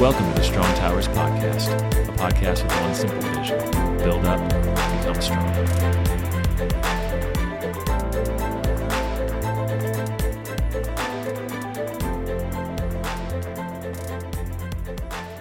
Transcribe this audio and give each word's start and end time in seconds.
Welcome 0.00 0.32
to 0.32 0.40
the 0.40 0.42
Strong 0.42 0.74
Towers 0.76 1.08
Podcast, 1.08 1.68
a 2.08 2.12
podcast 2.12 2.62
with 2.62 2.80
one 2.80 2.94
simple 2.94 3.20
vision 3.20 3.58
build 3.98 4.24
up, 4.24 4.40
become 4.96 5.20
strong. 5.20 5.44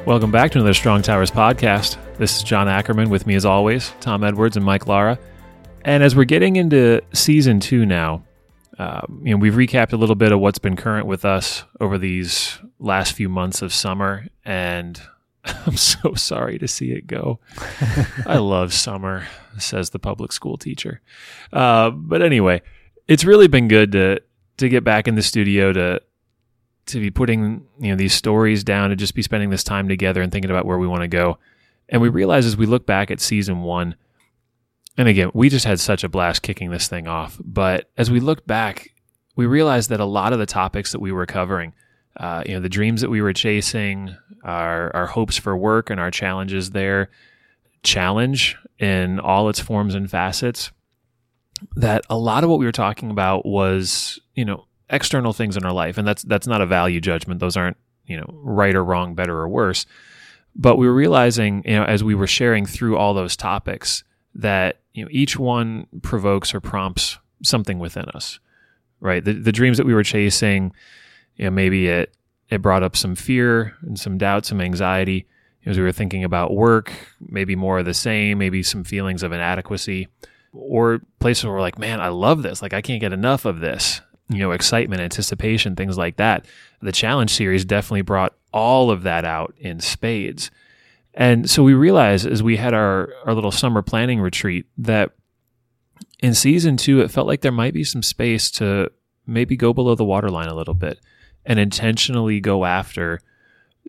Welcome 0.06 0.30
back 0.30 0.52
to 0.52 0.58
another 0.58 0.74
Strong 0.74 1.04
Towers 1.04 1.32
podcast. 1.32 1.96
This 2.18 2.36
is 2.36 2.44
John 2.44 2.68
Ackerman 2.68 3.10
with 3.10 3.26
me 3.26 3.36
as 3.36 3.46
always, 3.46 3.94
Tom 4.02 4.26
Edwards 4.26 4.58
and 4.58 4.66
Mike 4.66 4.88
Lara. 4.88 5.18
And 5.86 6.04
as 6.04 6.18
we're 6.18 6.26
getting 6.26 6.58
into 6.58 7.00
season 7.14 7.62
two 7.62 7.86
now, 7.86 8.26
um, 8.78 9.22
you 9.24 9.32
know, 9.32 9.38
we've 9.38 9.54
recapped 9.54 9.94
a 9.94 9.98
little 9.98 10.16
bit 10.16 10.34
of 10.34 10.42
what's 10.42 10.60
been 10.60 10.76
current 10.76 11.08
with 11.08 11.24
us 11.24 11.64
over 11.80 11.98
these 11.98 12.60
last 12.80 13.14
few 13.14 13.30
months 13.30 13.62
of 13.62 13.74
summer, 13.74 14.28
and 14.44 15.02
I'm 15.44 15.78
so 15.78 16.14
sorry 16.16 16.58
to 16.60 16.68
see 16.68 16.92
it 16.92 17.08
go. 17.08 17.40
I 18.26 18.38
love 18.38 18.74
summer, 18.74 19.28
says 19.58 19.90
the 19.90 20.00
public 20.00 20.32
school 20.32 20.58
teacher. 20.58 21.02
Uh, 21.52 21.92
but 21.92 22.22
anyway, 22.22 22.62
it's 23.08 23.26
really 23.26 23.48
been 23.48 23.68
good 23.68 23.92
to 23.94 24.22
to 24.58 24.70
get 24.70 24.84
back 24.84 25.08
in 25.08 25.16
the 25.16 25.22
studio 25.22 25.72
to 25.72 26.02
to 26.88 27.00
be 27.00 27.12
putting 27.12 27.66
you 27.80 27.90
know 27.90 27.96
these 27.96 28.14
stories 28.14 28.64
down, 28.64 28.90
to 28.90 28.96
just 28.96 29.16
be 29.16 29.22
spending 29.22 29.50
this 29.50 29.64
time 29.64 29.88
together 29.88 30.22
and 30.22 30.32
thinking 30.32 30.52
about 30.52 30.66
where 30.66 30.78
we 30.78 30.88
want 30.88 31.02
to 31.02 31.08
go. 31.08 31.38
And 31.88 32.02
we 32.02 32.10
realize 32.10 32.46
as 32.46 32.58
we 32.58 32.66
look 32.66 32.86
back 32.86 33.10
at 33.10 33.20
season 33.20 33.62
one, 33.62 33.96
and 34.98 35.08
again, 35.08 35.32
we 35.34 35.50
just 35.50 35.66
had 35.66 35.80
such 35.80 36.04
a 36.04 36.10
blast 36.10 36.42
kicking 36.42 36.72
this 36.72 36.88
thing 36.88 37.08
off. 37.08 37.40
But 37.44 37.90
as 37.98 38.12
we 38.12 38.20
look 38.20 38.46
back, 38.46 38.94
we 39.36 39.46
realized 39.46 39.90
that 39.90 40.00
a 40.00 40.06
lot 40.06 40.34
of 40.34 40.40
the 40.40 40.46
topics 40.46 40.92
that 40.92 41.00
we 41.00 41.12
were 41.12 41.26
covering, 41.26 41.74
uh, 42.20 42.44
you 42.46 42.54
know, 42.54 42.60
the 42.60 42.70
dreams 42.70 43.02
that 43.02 43.10
we 43.10 43.22
were 43.22 43.34
chasing, 43.34 44.16
our 44.44 44.94
our 44.96 45.08
hopes 45.08 45.38
for 45.38 45.56
work 45.56 45.90
and 45.90 46.00
our 46.00 46.12
challenges 46.12 46.72
there, 46.72 47.10
challenge 47.82 48.58
in 48.78 49.20
all 49.20 49.50
its 49.50 49.60
forms 49.60 49.96
and 49.96 50.12
facets, 50.12 50.72
that 51.76 52.06
a 52.10 52.18
lot 52.18 52.44
of 52.44 52.50
what 52.50 52.60
we 52.60 52.66
were 52.66 52.72
talking 52.72 53.10
about 53.10 53.46
was, 53.46 54.20
you 54.36 54.44
know, 54.46 54.66
external 54.90 55.34
things 55.34 55.56
in 55.56 55.66
our 55.66 55.72
life, 55.72 55.98
and 55.98 56.08
that's 56.08 56.24
that's 56.24 56.48
not 56.48 56.62
a 56.62 56.66
value 56.66 57.00
judgment. 57.00 57.40
Those 57.40 57.56
aren't 57.56 57.78
you 58.06 58.18
know 58.18 58.26
right 58.30 58.76
or 58.76 58.84
wrong, 58.84 59.16
better 59.16 59.38
or 59.38 59.48
worse. 59.48 59.86
But 60.56 60.78
we 60.78 60.88
were 60.88 60.94
realizing, 60.94 61.64
you 61.66 61.76
know, 61.76 61.86
as 61.86 62.04
we 62.04 62.16
were 62.16 62.28
sharing 62.28 62.66
through 62.66 62.98
all 62.98 63.14
those 63.14 63.38
topics, 63.38 64.04
that 64.36 64.82
you 64.94 65.04
know 65.04 65.10
each 65.12 65.38
one 65.38 65.88
provokes 66.02 66.54
or 66.54 66.60
prompts 66.60 67.18
something 67.44 67.80
within 67.80 68.06
us, 68.10 68.40
right? 69.00 69.24
The 69.24 69.34
the 69.34 69.54
dreams 69.54 69.78
that 69.78 69.86
we 69.86 69.94
were 69.94 70.04
chasing, 70.04 70.74
you 71.40 71.46
know, 71.46 71.52
maybe 71.52 71.88
it 71.88 72.14
it 72.50 72.62
brought 72.62 72.84
up 72.84 72.96
some 72.96 73.16
fear 73.16 73.76
and 73.82 74.00
some 74.00 74.18
doubt, 74.18 74.46
some 74.46 74.60
anxiety 74.60 75.28
as 75.66 75.78
we 75.78 75.84
were 75.84 75.92
thinking 75.92 76.24
about 76.24 76.54
work, 76.54 76.92
maybe 77.20 77.56
more 77.56 77.80
of 77.80 77.86
the 77.86 77.94
same, 77.94 78.38
maybe 78.38 78.64
some 78.64 78.84
feelings 78.84 79.24
of 79.24 79.32
inadequacy, 79.32 80.08
or 80.52 81.02
places 81.20 81.46
where 81.46 81.54
we're 81.54 81.62
like, 81.62 81.78
man, 81.78 82.02
I 82.02 82.08
love 82.08 82.42
this, 82.42 82.62
like 82.62 82.74
I 82.74 82.82
can't 82.82 83.02
get 83.02 83.14
enough 83.14 83.46
of 83.46 83.60
this, 83.60 84.02
you 84.30 84.40
know, 84.40 84.52
excitement, 84.52 85.02
anticipation, 85.02 85.76
things 85.76 85.98
like 85.98 86.18
that. 86.18 86.46
The 86.82 86.92
challenge 86.92 87.32
series 87.32 87.66
definitely 87.66 88.02
brought 88.02 88.34
all 88.52 88.90
of 88.90 89.04
that 89.04 89.26
out 89.26 89.54
in 89.60 89.80
spades. 89.80 90.50
And 91.14 91.50
so 91.50 91.62
we 91.62 91.74
realized 91.74 92.26
as 92.26 92.42
we 92.42 92.58
had 92.58 92.74
our, 92.74 93.14
our 93.26 93.36
little 93.36 93.52
summer 93.52 93.82
planning 93.82 94.22
retreat 94.22 94.66
that 94.78 95.12
in 96.20 96.34
season 96.34 96.78
two, 96.78 97.02
it 97.02 97.12
felt 97.12 97.28
like 97.28 97.42
there 97.42 97.52
might 97.52 97.74
be 97.74 97.84
some 97.84 98.02
space 98.02 98.50
to 98.52 98.92
maybe 99.28 99.56
go 99.56 99.74
below 99.74 99.94
the 99.94 100.06
waterline 100.06 100.48
a 100.48 100.56
little 100.56 100.74
bit 100.74 101.00
and 101.50 101.60
intentionally 101.60 102.40
go 102.40 102.64
after 102.64 103.20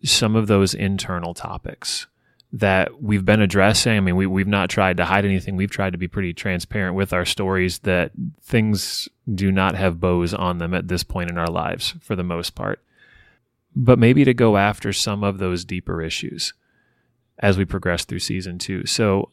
some 0.03 0.35
of 0.35 0.47
those 0.47 0.73
internal 0.73 1.35
topics 1.35 2.07
that 2.51 3.01
we've 3.01 3.23
been 3.23 3.39
addressing. 3.39 3.95
I 3.95 3.99
mean, 4.01 4.15
we, 4.15 4.25
we've 4.25 4.47
not 4.47 4.69
tried 4.69 4.97
to 4.97 5.05
hide 5.05 5.23
anything. 5.23 5.55
We've 5.55 5.71
tried 5.71 5.91
to 5.91 5.97
be 5.97 6.07
pretty 6.07 6.33
transparent 6.33 6.95
with 6.95 7.13
our 7.13 7.23
stories 7.23 7.79
that 7.79 8.11
things 8.41 9.07
do 9.33 9.51
not 9.51 9.75
have 9.75 10.01
bows 10.01 10.33
on 10.33 10.57
them 10.57 10.73
at 10.73 10.87
this 10.87 11.03
point 11.03 11.29
in 11.29 11.37
our 11.37 11.47
lives 11.47 11.93
for 12.01 12.15
the 12.15 12.23
most 12.23 12.55
part. 12.55 12.81
But 13.73 13.99
maybe 13.99 14.25
to 14.25 14.33
go 14.33 14.57
after 14.57 14.91
some 14.91 15.23
of 15.23 15.37
those 15.37 15.63
deeper 15.63 16.01
issues 16.01 16.53
as 17.39 17.57
we 17.57 17.63
progress 17.63 18.03
through 18.03 18.19
season 18.19 18.57
two. 18.57 18.85
So, 18.85 19.29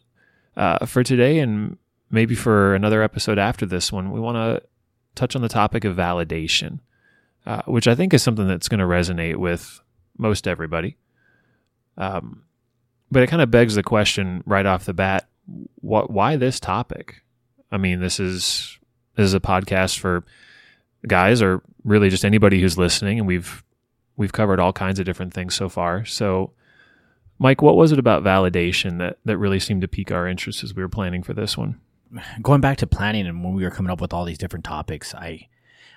uh, 0.56 0.86
for 0.86 1.02
today 1.02 1.38
and 1.38 1.76
maybe 2.10 2.34
for 2.34 2.74
another 2.74 3.02
episode 3.02 3.38
after 3.38 3.66
this 3.66 3.90
one, 3.90 4.12
we 4.12 4.20
want 4.20 4.36
to 4.36 4.62
touch 5.14 5.34
on 5.34 5.42
the 5.42 5.48
topic 5.48 5.84
of 5.84 5.96
validation, 5.96 6.80
uh, 7.48 7.62
which 7.64 7.88
I 7.88 7.94
think 7.94 8.12
is 8.12 8.22
something 8.22 8.46
that's 8.46 8.68
going 8.68 8.80
to 8.80 8.84
resonate 8.84 9.36
with 9.36 9.80
most 10.18 10.46
everybody. 10.46 10.98
Um, 11.96 12.42
but 13.10 13.22
it 13.22 13.28
kind 13.28 13.40
of 13.40 13.50
begs 13.50 13.74
the 13.74 13.82
question 13.82 14.42
right 14.44 14.66
off 14.66 14.84
the 14.84 14.92
bat: 14.92 15.26
what? 15.76 16.10
Why 16.10 16.36
this 16.36 16.60
topic? 16.60 17.22
I 17.72 17.78
mean, 17.78 18.00
this 18.00 18.20
is 18.20 18.78
this 19.16 19.24
is 19.24 19.32
a 19.32 19.40
podcast 19.40 19.98
for 19.98 20.24
guys, 21.06 21.40
or 21.40 21.62
really 21.84 22.10
just 22.10 22.22
anybody 22.22 22.60
who's 22.60 22.76
listening, 22.76 23.18
and 23.18 23.26
we've 23.26 23.64
we've 24.18 24.32
covered 24.32 24.60
all 24.60 24.74
kinds 24.74 24.98
of 24.98 25.06
different 25.06 25.32
things 25.32 25.54
so 25.54 25.70
far. 25.70 26.04
So, 26.04 26.52
Mike, 27.38 27.62
what 27.62 27.76
was 27.76 27.92
it 27.92 27.98
about 27.98 28.22
validation 28.22 28.98
that 28.98 29.20
that 29.24 29.38
really 29.38 29.58
seemed 29.58 29.80
to 29.80 29.88
pique 29.88 30.12
our 30.12 30.28
interest 30.28 30.62
as 30.62 30.74
we 30.74 30.82
were 30.82 30.88
planning 30.90 31.22
for 31.22 31.32
this 31.32 31.56
one? 31.56 31.80
Going 32.42 32.60
back 32.60 32.76
to 32.76 32.86
planning 32.86 33.26
and 33.26 33.42
when 33.42 33.54
we 33.54 33.64
were 33.64 33.70
coming 33.70 33.90
up 33.90 34.02
with 34.02 34.12
all 34.12 34.26
these 34.26 34.36
different 34.36 34.66
topics, 34.66 35.14
I 35.14 35.48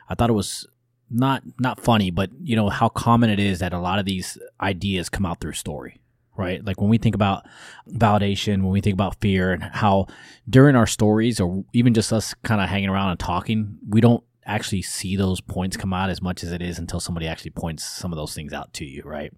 I 0.08 0.16
thought 0.16 0.30
it 0.30 0.34
was 0.34 0.66
not 1.12 1.44
not 1.60 1.80
funny, 1.80 2.12
but 2.12 2.30
you 2.42 2.56
know 2.56 2.70
how 2.70 2.90
common 2.90 3.30
it 3.30 3.40
is 3.40 3.60
that 3.60 3.74
a 3.74 3.80
lot 3.80 4.00
of 4.00 4.06
these 4.06 4.38
ideas 4.60 5.10
come 5.10 5.26
out 5.26 5.40
through 5.40 5.54
story, 5.54 6.00
right? 6.38 6.64
Like 6.64 6.80
when 6.80 6.90
we 6.90 6.98
think 6.98 7.16
about 7.16 7.46
validation, 7.90 8.64
when 8.64 8.72
we 8.72 8.82
think 8.82 8.94
about 8.94 9.20
fear, 9.20 9.52
and 9.52 9.64
how 9.64 10.08
during 10.50 10.76
our 10.76 10.88
stories 10.88 11.40
or 11.40 11.64
even 11.74 11.94
just 11.94 12.14
us 12.14 12.34
kind 12.44 12.62
of 12.62 12.70
hanging 12.70 12.90
around 12.90 13.12
and 13.12 13.20
talking, 13.20 13.78
we 13.88 14.02
don't 14.02 14.24
actually 14.46 14.82
see 14.82 15.16
those 15.16 15.40
points 15.40 15.78
come 15.78 15.94
out 15.94 16.10
as 16.10 16.22
much 16.22 16.44
as 16.44 16.52
it 16.52 16.62
is 16.62 16.80
until 16.80 17.00
somebody 17.00 17.28
actually 17.28 17.52
points 17.52 17.84
some 17.84 18.12
of 18.12 18.18
those 18.18 18.34
things 18.34 18.54
out 18.54 18.74
to 18.74 18.86
you, 18.86 19.04
right? 19.06 19.34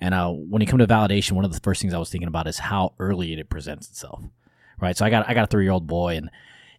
And 0.00 0.14
uh, 0.14 0.30
when 0.30 0.62
you 0.62 0.68
come 0.68 0.78
to 0.78 0.86
validation, 0.86 1.32
one 1.32 1.44
of 1.44 1.52
the 1.52 1.60
first 1.60 1.80
things 1.80 1.94
I 1.94 1.98
was 1.98 2.10
thinking 2.10 2.28
about 2.28 2.46
is 2.46 2.58
how 2.58 2.94
early 2.98 3.32
it 3.32 3.48
presents 3.48 3.88
itself, 3.88 4.22
right? 4.80 4.96
So 4.96 5.04
I 5.04 5.10
got 5.10 5.28
I 5.28 5.34
got 5.34 5.44
a 5.44 5.48
three 5.48 5.64
year 5.64 5.72
old 5.72 5.86
boy, 5.86 6.16
and 6.16 6.30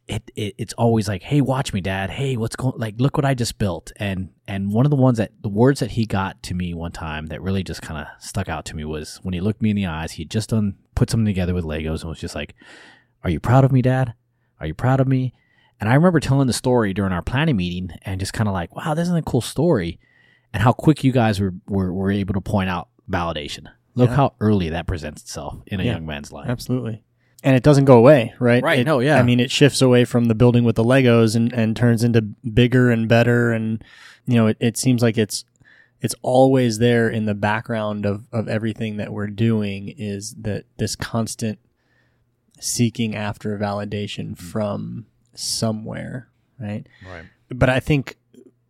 it, 0.08 0.32
it 0.36 0.56
it's 0.58 0.74
always 0.74 1.08
like, 1.08 1.22
hey, 1.24 1.42
watch 1.42 1.74
me, 1.74 1.82
dad. 1.82 2.10
Hey, 2.10 2.38
what's 2.38 2.56
going? 2.56 2.76
Like, 2.78 2.96
look 2.98 3.18
what 3.18 3.26
I 3.26 3.34
just 3.34 3.58
built. 3.58 3.92
And 3.98 4.30
and 4.48 4.72
one 4.72 4.86
of 4.86 4.90
the 4.90 4.96
ones 4.96 5.18
that 5.18 5.32
the 5.42 5.50
words 5.50 5.80
that 5.82 5.92
he 5.92 6.06
got 6.06 6.42
to 6.44 6.54
me 6.54 6.74
one 6.74 6.92
time 6.92 7.28
that 7.28 7.42
really 7.42 7.64
just 7.64 7.82
kind 7.82 8.00
of 8.00 8.08
stuck 8.24 8.48
out 8.50 8.66
to 8.66 8.76
me 8.76 8.86
was 8.86 9.20
when 9.24 9.34
he 9.34 9.42
looked 9.42 9.62
me 9.62 9.70
in 9.72 9.76
the 9.76 9.86
eyes. 9.86 10.14
He 10.14 10.24
had 10.24 10.32
just 10.32 10.50
done 10.50 10.76
put 10.96 11.10
something 11.10 11.26
together 11.26 11.54
with 11.54 11.66
Legos 11.66 12.02
and 12.02 12.10
was 12.10 12.20
just 12.20 12.36
like, 12.36 12.56
"Are 13.24 13.30
you 13.30 13.40
proud 13.40 13.64
of 13.66 13.72
me, 13.72 13.82
dad? 13.82 14.14
Are 14.60 14.68
you 14.68 14.74
proud 14.74 15.00
of 15.00 15.08
me?" 15.08 15.34
And 15.80 15.90
I 15.90 15.94
remember 15.94 16.20
telling 16.20 16.48
the 16.48 16.54
story 16.54 16.94
during 16.94 17.12
our 17.14 17.22
planning 17.22 17.58
meeting 17.58 17.92
and 18.02 18.20
just 18.20 18.34
kind 18.34 18.48
of 18.48 18.54
like, 18.54 18.76
wow, 18.76 18.96
this 18.96 19.08
is 19.08 19.14
a 19.14 19.22
cool 19.22 19.42
story. 19.42 20.00
And 20.52 20.64
how 20.64 20.74
quick 20.74 21.04
you 21.04 21.12
guys 21.12 21.40
were, 21.40 21.54
were, 21.68 21.94
were 21.94 22.10
able 22.10 22.34
to 22.34 22.42
point 22.42 22.68
out 22.68 22.90
validation. 23.08 23.68
Look 23.94 24.10
Yeah. 24.10 24.16
how 24.16 24.34
early 24.40 24.70
that 24.70 24.88
presents 24.88 25.22
itself 25.22 25.60
in 25.68 25.80
a 25.80 25.84
Yeah. 25.84 25.92
young 25.94 26.08
man's 26.08 26.32
life. 26.32 26.50
Absolutely. 26.50 27.04
And 27.44 27.56
it 27.56 27.64
doesn't 27.64 27.86
go 27.86 27.98
away, 27.98 28.34
right? 28.40 28.64
Right, 28.64 28.80
It- 28.80 28.86
no, 28.86 29.00
yeah. 29.00 29.20
I 29.20 29.24
mean, 29.24 29.40
it 29.40 29.52
shifts 29.52 29.82
away 29.82 30.06
from 30.06 30.26
the 30.26 30.36
building 30.36 30.64
with 30.64 30.76
the 30.76 30.84
Legos 30.84 31.36
and, 31.36 31.54
and 31.54 31.76
turns 31.76 32.04
into 32.04 32.22
bigger 32.22 32.90
and 32.90 33.08
better. 33.08 33.52
And, 33.52 33.84
you 34.26 34.36
know, 34.36 34.48
it, 34.48 34.58
it 34.60 34.78
seems 34.78 35.02
like 35.02 35.18
it's, 35.18 35.46
it's 36.02 36.16
always 36.22 36.80
there 36.80 37.10
in 37.10 37.26
the 37.26 37.36
background 37.36 38.06
of, 38.06 38.28
of 38.32 38.48
everything 38.48 38.98
that 38.98 39.12
we're 39.12 39.28
doing 39.28 39.94
is 39.98 40.34
that 40.36 40.66
this 40.78 40.96
constant 40.96 41.60
seeking 42.60 43.16
after 43.16 43.58
validation 43.58 44.32
mm-hmm. 44.32 44.50
from 44.50 45.06
somewhere, 45.34 46.30
right? 46.60 46.88
Right. 47.08 47.26
But 47.50 47.70
I 47.70 47.80
think, 47.80 48.18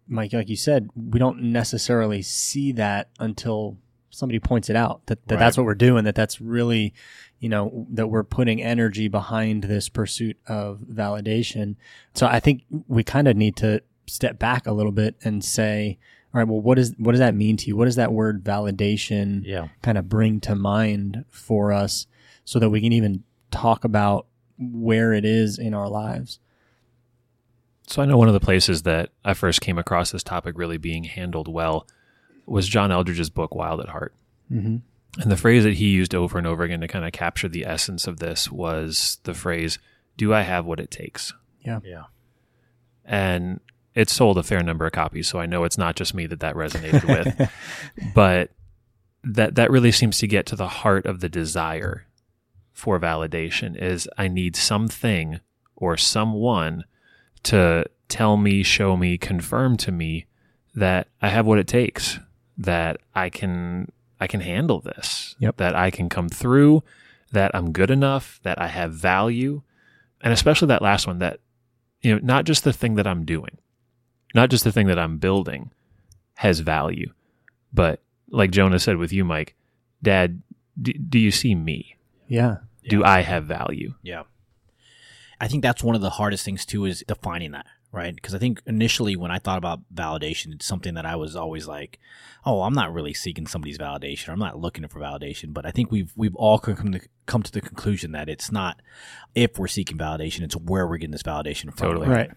Mike, 0.07 0.33
like 0.33 0.50
you 0.50 0.56
said, 0.56 0.89
we 0.95 1.19
don't 1.19 1.41
necessarily 1.41 2.21
see 2.21 2.71
that 2.74 3.09
until 3.19 3.77
somebody 4.17 4.39
points 4.39 4.67
it 4.67 4.75
out 4.75 5.05
that, 5.05 5.25
that 5.27 5.35
Right. 5.35 5.39
that's 5.39 5.57
what 5.57 5.65
we're 5.65 5.75
doing, 5.75 6.03
that 6.05 6.15
that's 6.15 6.41
really, 6.41 6.91
you 7.39 7.49
know, 7.49 7.85
that 7.91 8.07
we're 8.07 8.23
putting 8.23 8.61
energy 8.63 9.07
behind 9.07 9.65
this 9.65 9.89
pursuit 9.89 10.37
of 10.47 10.79
validation. 10.91 11.75
So 12.15 12.25
I 12.25 12.39
think 12.39 12.63
we 12.87 13.03
kind 13.03 13.27
of 13.27 13.37
need 13.37 13.55
to 13.57 13.81
step 14.07 14.39
back 14.39 14.65
a 14.65 14.71
little 14.71 14.91
bit 14.91 15.15
and 15.23 15.43
say, 15.45 15.99
all 16.33 16.39
right, 16.39 16.47
well, 16.47 16.59
what 16.59 16.79
is 16.79 16.95
what 16.97 17.11
does 17.11 17.19
that 17.19 17.35
mean 17.35 17.57
to 17.57 17.67
you? 17.67 17.77
What 17.77 17.85
does 17.85 17.95
that 17.97 18.11
word 18.11 18.43
validation 18.43 19.41
Yeah. 19.45 19.67
kind 19.83 19.99
of 19.99 20.09
bring 20.09 20.39
to 20.41 20.55
mind 20.55 21.23
for 21.29 21.71
us 21.71 22.07
so 22.43 22.57
that 22.57 22.69
we 22.71 22.81
can 22.81 22.93
even 22.93 23.23
talk 23.51 23.83
about 23.83 24.25
where 24.57 25.13
it 25.13 25.25
is 25.25 25.59
in 25.59 25.75
our 25.75 25.87
lives? 25.87 26.39
So 27.85 28.01
I 28.01 28.05
know 28.05 28.17
one 28.17 28.27
of 28.27 28.33
the 28.33 28.39
places 28.39 28.81
that 28.81 29.11
I 29.23 29.33
first 29.35 29.61
came 29.61 29.77
across 29.77 30.09
this 30.11 30.23
topic 30.23 30.57
really 30.57 30.77
being 30.77 31.03
handled 31.05 31.47
well 31.47 31.87
was 32.47 32.67
John 32.67 32.91
Eldredge's 32.91 33.29
book 33.29 33.53
Wild 33.53 33.81
at 33.81 33.89
Heart. 33.89 34.13
Mm-hmm. 34.51 34.77
And 35.21 35.31
the 35.31 35.38
phrase 35.38 35.63
that 35.63 35.75
he 35.75 35.88
used 35.88 36.15
over 36.15 36.38
and 36.38 36.47
over 36.47 36.63
again 36.63 36.81
to 36.81 36.88
kind 36.88 37.05
of 37.05 37.11
capture 37.11 37.47
the 37.47 37.65
essence 37.65 38.07
of 38.07 38.19
this 38.19 38.51
was 38.51 39.19
the 39.23 39.33
phrase, 39.33 39.79
Do 40.15 40.33
I 40.33 40.41
have 40.41 40.65
what 40.65 40.79
it 40.79 40.91
takes? 40.91 41.33
Yeah. 41.83 42.03
And 43.03 43.59
it 43.95 44.09
sold 44.09 44.38
a 44.38 44.44
fair 44.44 44.61
number 44.61 44.85
of 44.85 44.91
copies. 44.91 45.27
So 45.27 45.39
I 45.39 45.47
know 45.47 45.63
it's 45.63 45.77
not 45.77 45.95
just 45.95 46.13
me 46.13 46.27
that 46.27 46.39
that 46.41 46.55
resonated 46.55 47.05
with. 47.05 47.51
But 48.13 48.51
that 49.23 49.55
that 49.55 49.71
really 49.71 49.91
seems 49.91 50.19
to 50.19 50.27
get 50.27 50.45
to 50.47 50.55
the 50.55 50.67
heart 50.67 51.05
of 51.05 51.19
the 51.19 51.29
desire 51.29 52.05
for 52.73 53.00
validation 53.00 53.75
is 53.75 54.07
I 54.17 54.27
need 54.27 54.55
something 54.55 55.39
or 55.75 55.97
someone 55.97 56.83
to 57.43 57.85
tell 58.07 58.38
me, 58.38 58.61
show 58.61 58.95
me, 58.95 59.17
confirm 59.17 59.77
to 59.77 59.91
me 59.91 60.27
that 60.75 61.07
I 61.21 61.29
have 61.29 61.47
what 61.47 61.57
it 61.57 61.67
takes, 61.67 62.19
that 62.57 62.98
I 63.15 63.30
can 63.30 63.92
I 64.19 64.27
can 64.27 64.42
handle 64.42 64.80
this, 64.81 65.36
Yep. 65.39 65.57
that 65.57 65.75
I 65.75 65.92
can 65.92 66.09
come 66.09 66.27
through, 66.30 66.83
that 67.31 67.51
I'm 67.54 67.71
good 67.71 67.92
enough, 67.92 68.39
that 68.44 68.59
I 68.59 68.68
have 68.68 68.94
value, 68.94 69.62
and 70.21 70.33
especially 70.33 70.68
that 70.69 70.81
last 70.81 71.06
one 71.07 71.19
that 71.19 71.39
you 72.01 72.13
know, 72.15 72.19
not 72.24 72.45
just 72.45 72.63
the 72.63 72.74
thing 72.74 72.95
that 72.95 73.06
I'm 73.07 73.25
doing, 73.25 73.57
not 74.33 74.50
just 74.50 74.63
the 74.63 74.71
thing 74.71 74.88
that 74.88 75.00
I'm 75.00 75.18
building 75.18 75.71
has 76.36 76.59
value, 76.62 77.12
but 77.74 78.01
like 78.30 78.51
Jonah 78.51 78.80
said 78.80 78.98
with 78.98 79.12
you, 79.13 79.24
Mike, 79.25 79.56
Dad, 80.03 80.42
do, 80.81 80.94
do 80.94 81.18
you 81.19 81.31
see 81.31 81.56
me? 81.56 81.95
Yeah. 82.27 82.57
Do 82.89 83.03
I 83.03 83.21
have 83.21 83.45
value? 83.45 83.95
Yeah. 84.01 84.24
I 85.42 85.48
think 85.48 85.62
that's 85.63 85.83
one 85.83 85.95
of 85.95 86.01
the 86.01 86.12
hardest 86.12 86.44
things 86.45 86.65
too 86.65 86.86
is 86.86 87.03
defining 87.07 87.51
that, 87.51 87.65
right? 87.92 88.13
Because 88.16 88.34
I 88.36 88.39
think 88.39 88.62
initially 88.66 89.16
when 89.16 89.31
I 89.31 89.39
thought 89.39 89.57
about 89.57 89.81
validation, 89.94 90.54
it's 90.54 90.66
something 90.66 90.94
that 90.95 91.06
I 91.06 91.16
was 91.16 91.36
always 91.36 91.68
like, 91.68 92.00
"Oh, 92.45 92.62
I'm 92.63 92.74
not 92.74 92.94
really 92.94 93.13
seeking 93.13 93.48
somebody's 93.48 93.78
validation. 93.78 94.30
I'm 94.30 94.39
not 94.39 94.60
looking 94.60 94.88
for 94.88 95.00
validation." 95.00 95.54
But 95.54 95.66
I 95.66 95.72
think 95.72 95.92
we've 95.92 96.12
we've 96.16 96.36
all 96.36 96.60
come 96.60 96.92
to 96.92 97.01
come 97.25 97.44
to 97.44 97.51
the 97.51 97.62
conclusion 97.62 98.12
that 98.13 98.30
it's 98.30 98.51
not 98.51 98.81
if 99.36 99.57
we're 99.57 99.68
seeking 99.68 99.98
validation, 99.98 100.42
it's 100.42 100.56
where 100.56 100.88
we're 100.88 100.98
getting 100.98 101.12
this 101.12 101.24
validation 101.24 101.66
from. 101.75 101.88
Totally. 101.89 102.07
Right. 102.07 102.31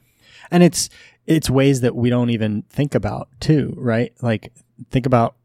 And 0.51 0.63
it's 0.63 0.89
it's 1.27 1.51
ways 1.51 1.81
that 1.83 1.95
we 1.95 2.11
don't 2.11 2.31
even 2.31 2.63
think 2.71 2.95
about 2.95 3.29
too, 3.41 3.75
right? 3.77 4.13
Like 4.23 4.53
think 4.91 5.07
about 5.07 5.37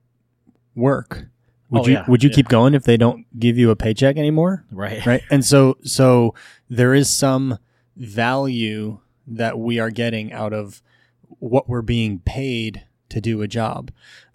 work. 0.75 1.25
Would 1.69 1.81
Oh, 1.81 1.88
you 1.88 1.94
yeah. 1.94 2.06
would 2.07 2.24
you 2.24 2.30
Yeah. 2.30 2.36
keep 2.36 2.48
going 2.48 2.74
if 2.74 2.84
they 2.84 2.96
don't 2.98 3.25
give 3.40 3.57
you 3.57 3.72
a 3.72 3.75
paycheck 3.75 4.18
anymore? 4.18 4.66
Right. 4.72 5.06
Right? 5.06 5.22
And 5.30 5.44
so 5.44 5.78
so 5.84 6.34
there 6.69 6.94
is 6.94 7.10
some 7.10 7.57
value 7.98 9.00
that 9.27 9.60
we 9.60 9.80
are 9.80 9.89
getting 9.89 10.31
out 10.31 10.54
of 10.54 10.81
what 11.27 11.68
we're 11.68 11.81
being 11.81 12.19
paid 12.19 12.86
to 13.10 13.22
do 13.22 13.42
a 13.42 13.48
job 13.48 13.92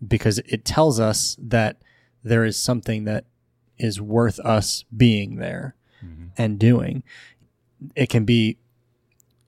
because 0.06 0.38
it 0.40 0.64
tells 0.64 0.98
us 1.00 1.36
that 1.40 1.82
there 2.22 2.44
is 2.44 2.56
something 2.56 3.04
that 3.04 3.24
is 3.78 4.00
worth 4.00 4.38
us 4.40 4.84
being 4.94 5.36
there 5.36 5.74
mm-hmm. 6.04 6.26
and 6.36 6.58
doing. 6.58 7.02
It 7.94 8.08
can 8.08 8.24
be 8.24 8.58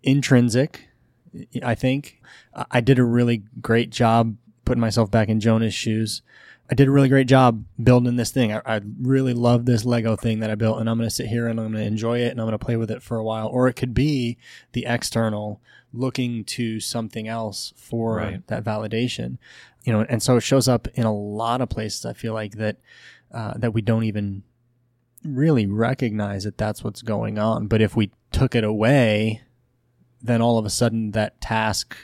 intrinsic, 0.03 0.89
I 1.63 1.75
think. 1.75 2.21
I 2.55 2.65
I 2.71 2.81
did 2.81 2.99
a 2.99 3.05
really 3.05 3.43
great 3.61 3.91
job 3.91 4.37
putting 4.65 4.81
myself 4.81 5.11
back 5.11 5.29
in 5.29 5.41
Jonah's 5.41 5.75
shoes. 5.75 6.23
I 6.71 6.75
did 6.75 6.89
a 6.89 6.91
really 6.91 7.09
great 7.09 7.27
job 7.27 7.65
building 7.83 8.17
this 8.17 8.31
thing. 8.31 8.53
I, 8.53 8.63
I 8.65 8.81
really 9.01 9.35
love 9.35 9.67
this 9.67 9.85
Lego 9.85 10.17
thing 10.17 10.41
that 10.41 10.51
I 10.51 10.55
built, 10.55 10.79
and 10.81 10.89
I'm 10.89 10.97
going 10.97 11.09
to 11.09 11.15
sit 11.15 11.27
here 11.27 11.47
and 11.47 11.61
I'm 11.61 11.73
going 11.73 11.83
to 11.85 11.87
enjoy 11.89 12.21
it 12.21 12.31
and 12.31 12.41
I'm 12.41 12.47
going 12.47 12.59
to 12.59 12.65
play 12.65 12.77
with 12.77 12.91
it 12.91 13.03
for 13.03 13.19
a 13.19 13.25
while. 13.25 13.49
Or 13.49 13.69
it 13.69 13.75
could 13.75 13.93
be 13.93 14.39
the 14.73 14.87
external 14.87 15.61
looking 15.93 16.45
to 16.45 16.81
something 16.81 17.29
else 17.29 17.75
for 17.77 18.17
Right. 18.17 18.47
that 18.47 18.65
validation, 18.65 19.37
you 19.85 19.93
know. 19.93 20.07
And 20.09 20.23
so 20.23 20.37
it 20.37 20.43
shows 20.43 20.67
up 20.69 20.89
in 20.95 21.05
a 21.05 21.15
lot 21.15 21.61
of 21.61 21.69
places. 21.69 22.07
I 22.07 22.15
feel 22.15 22.33
like 22.33 22.57
that 22.57 22.79
uh, 23.33 23.55
that 23.59 23.75
we 23.75 23.83
don't 23.83 24.05
even 24.05 24.43
really 25.25 25.67
recognize 25.67 26.45
that 26.45 26.57
that's 26.59 26.83
what's 26.83 27.03
going 27.03 27.39
on. 27.39 27.67
But 27.67 27.83
if 27.83 27.95
we 27.95 28.11
took 28.31 28.55
it 28.55 28.65
away, 28.65 29.43
then 30.23 30.41
all 30.41 30.57
of 30.59 30.65
a 30.65 30.71
sudden 30.71 31.11
that 31.11 31.41
task 31.41 31.97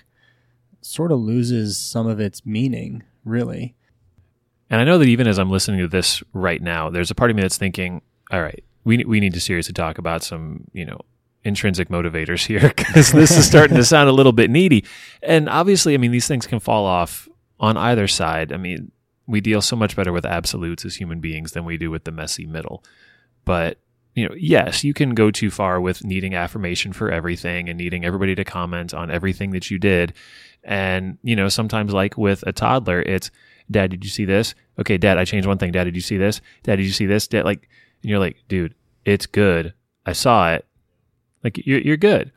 sort 0.82 1.10
of 1.10 1.20
loses 1.20 1.78
some 1.78 2.06
of 2.06 2.20
its 2.20 2.44
meaning, 2.44 3.02
really. 3.24 3.74
And 4.70 4.80
I 4.80 4.84
know 4.84 4.98
that 4.98 5.08
even 5.08 5.26
as 5.26 5.38
I'm 5.38 5.50
listening 5.50 5.80
to 5.80 5.88
this 5.88 6.22
right 6.32 6.60
now, 6.60 6.90
there's 6.90 7.10
a 7.10 7.14
part 7.14 7.30
of 7.30 7.36
me 7.36 7.42
that's 7.42 7.56
thinking, 7.56 8.02
all 8.30 8.42
right, 8.42 8.62
we, 8.84 9.04
we 9.04 9.20
need 9.20 9.34
to 9.34 9.40
seriously 9.40 9.72
talk 9.72 9.98
about 9.98 10.22
some, 10.22 10.64
you 10.72 10.84
know, 10.84 11.00
intrinsic 11.44 11.88
motivators 11.88 12.46
here 12.46 12.60
because 12.76 13.12
this 13.12 13.30
is 13.30 13.46
starting 13.46 13.76
to 13.76 13.84
sound 13.84 14.08
a 14.08 14.12
little 14.12 14.32
bit 14.32 14.50
needy. 14.50 14.84
And 15.22 15.48
obviously, 15.48 15.94
I 15.94 15.96
mean, 15.96 16.10
these 16.10 16.28
things 16.28 16.46
can 16.46 16.60
fall 16.60 16.84
off 16.84 17.28
on 17.58 17.76
either 17.76 18.06
side. 18.06 18.52
I 18.52 18.56
mean, 18.56 18.92
we 19.26 19.40
deal 19.40 19.62
so 19.62 19.76
much 19.76 19.96
better 19.96 20.12
with 20.12 20.24
absolutes 20.24 20.84
as 20.84 20.96
human 20.96 21.20
beings 21.20 21.52
than 21.52 21.64
we 21.64 21.76
do 21.76 21.90
with 21.90 22.04
the 22.04 22.12
messy 22.12 22.46
middle. 22.46 22.84
But, 23.44 23.78
you 24.14 24.28
know, 24.28 24.34
yes, 24.36 24.84
you 24.84 24.94
can 24.94 25.14
go 25.14 25.30
too 25.30 25.50
far 25.50 25.80
with 25.80 26.04
needing 26.04 26.34
affirmation 26.34 26.92
for 26.92 27.10
everything 27.10 27.68
and 27.68 27.78
needing 27.78 28.04
everybody 28.04 28.34
to 28.34 28.44
comment 28.44 28.94
on 28.94 29.10
everything 29.10 29.50
that 29.50 29.70
you 29.70 29.78
did. 29.78 30.14
And, 30.64 31.18
you 31.22 31.36
know, 31.36 31.48
sometimes 31.48 31.92
like 31.92 32.16
with 32.16 32.42
a 32.46 32.52
toddler, 32.52 33.00
it's, 33.02 33.30
Dad, 33.70 33.90
did 33.90 34.04
you 34.04 34.10
see 34.10 34.24
this? 34.24 34.54
Okay, 34.78 34.96
Dad, 34.98 35.18
I 35.18 35.24
changed 35.24 35.46
one 35.46 35.58
thing. 35.58 35.72
Dad, 35.72 35.84
did 35.84 35.94
you 35.94 36.00
see 36.02 36.16
this? 36.16 36.40
Dad, 36.62 36.76
did 36.76 36.86
you 36.86 36.92
see 36.92 37.06
this? 37.06 37.26
Dad, 37.28 37.44
like, 37.44 37.68
and 38.02 38.10
you're 38.10 38.18
like, 38.18 38.36
dude, 38.48 38.74
it's 39.04 39.26
good. 39.26 39.74
I 40.06 40.12
saw 40.12 40.52
it. 40.52 40.66
Like, 41.44 41.64
you're 41.66 41.80
you're 41.80 41.96
good. 41.96 42.32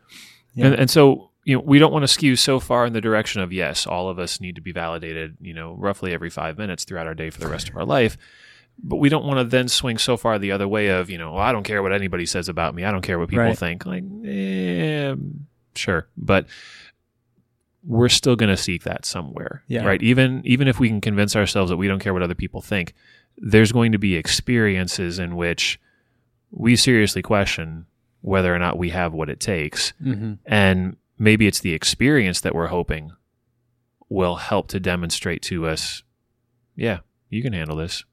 Yeah. 0.53 0.67
And 0.67 0.75
and 0.75 0.89
so 0.89 1.29
you 1.45 1.55
know 1.55 1.63
we 1.65 1.79
don't 1.79 1.93
want 1.93 2.03
to 2.03 2.07
skew 2.07 2.35
so 2.35 2.59
far 2.59 2.85
in 2.85 2.93
the 2.93 3.01
direction 3.01 3.41
of 3.41 3.51
yes, 3.53 3.87
all 3.87 4.09
of 4.09 4.19
us 4.19 4.39
need 4.41 4.55
to 4.55 4.61
be 4.61 4.71
validated. 4.71 5.37
You 5.39 5.53
know, 5.53 5.73
roughly 5.75 6.13
every 6.13 6.29
five 6.29 6.57
minutes 6.57 6.83
throughout 6.83 7.07
our 7.07 7.15
day 7.15 7.29
for 7.29 7.39
the 7.39 7.47
rest 7.47 7.69
of 7.69 7.75
our 7.77 7.85
life. 7.85 8.17
But 8.83 8.97
we 8.97 9.09
don't 9.09 9.25
want 9.25 9.37
to 9.39 9.43
then 9.43 9.67
swing 9.67 9.97
so 9.97 10.17
far 10.17 10.39
the 10.39 10.51
other 10.51 10.67
way 10.67 10.87
of 10.87 11.09
you 11.09 11.17
know, 11.17 11.33
well, 11.33 11.43
I 11.43 11.51
don't 11.51 11.63
care 11.63 11.81
what 11.83 11.93
anybody 11.93 12.25
says 12.25 12.49
about 12.49 12.73
me. 12.75 12.83
I 12.83 12.91
don't 12.91 13.01
care 13.01 13.19
what 13.19 13.29
people 13.29 13.43
Right. 13.45 13.57
think. 13.57 13.85
Like, 13.85 14.03
eh, 14.25 15.15
sure, 15.75 16.07
but 16.17 16.47
we're 17.83 18.09
still 18.09 18.35
going 18.35 18.49
to 18.49 18.57
seek 18.57 18.83
that 18.83 19.05
somewhere 19.05 19.63
Yeah. 19.67 19.83
right? 19.85 20.01
Even 20.03 20.41
even 20.45 20.67
if 20.67 20.79
we 20.79 20.87
can 20.87 21.01
convince 21.01 21.35
ourselves 21.35 21.69
that 21.69 21.77
we 21.77 21.87
don't 21.87 21.99
care 21.99 22.13
what 22.13 22.21
other 22.23 22.35
people 22.35 22.61
think 22.61 22.93
there's 23.37 23.71
going 23.71 23.91
to 23.93 23.97
be 23.97 24.15
experiences 24.15 25.17
in 25.19 25.35
which 25.35 25.79
we 26.51 26.75
seriously 26.75 27.21
question 27.21 27.85
whether 28.21 28.53
or 28.53 28.59
not 28.59 28.77
we 28.77 28.89
have 28.91 29.13
what 29.13 29.29
it 29.29 29.39
takes. 29.39 29.93
Mm-hmm. 30.03 30.33
and 30.45 30.95
maybe 31.17 31.47
it's 31.47 31.59
the 31.61 31.73
experience 31.73 32.41
that 32.41 32.53
we're 32.53 32.67
hoping 32.67 33.11
will 34.09 34.35
help 34.35 34.67
to 34.67 34.79
demonstrate 34.79 35.41
to 35.43 35.65
us 35.65 36.03
yeah 36.75 36.99
you 37.29 37.41
can 37.41 37.53
handle 37.53 37.77
this. 37.77 38.03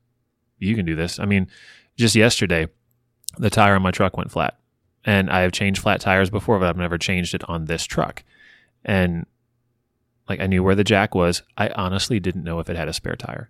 You 0.61 0.75
can 0.77 0.87
do 0.87 0.95
this. 0.97 1.19
I 1.19 1.25
mean 1.27 1.49
just 1.97 2.15
yesterday 2.15 2.69
the 3.37 3.51
tire 3.51 3.75
on 3.75 3.83
my 3.83 3.91
truck 3.91 4.17
went 4.17 4.31
flat. 4.31 4.59
And 5.05 5.29
i 5.31 5.41
have 5.41 5.53
changed 5.53 5.83
flat 5.83 6.01
tires 6.01 6.31
before 6.31 6.59
but 6.59 6.69
i've 6.69 6.77
never 6.77 6.97
changed 6.97 7.35
it 7.35 7.43
on 7.49 7.67
this 7.67 7.85
truck. 7.85 8.25
And 8.85 9.27
like 10.29 10.41
i 10.41 10.47
knew 10.47 10.63
where 10.63 10.75
the 10.75 10.85
jack 10.85 11.15
was 11.15 11.43
i 11.57 11.69
honestly 11.69 12.21
didn't 12.21 12.45
know 12.45 12.59
if 12.59 12.69
it 12.69 12.77
had 12.77 12.89
a 12.89 12.93
spare 12.93 13.17
tire 13.17 13.49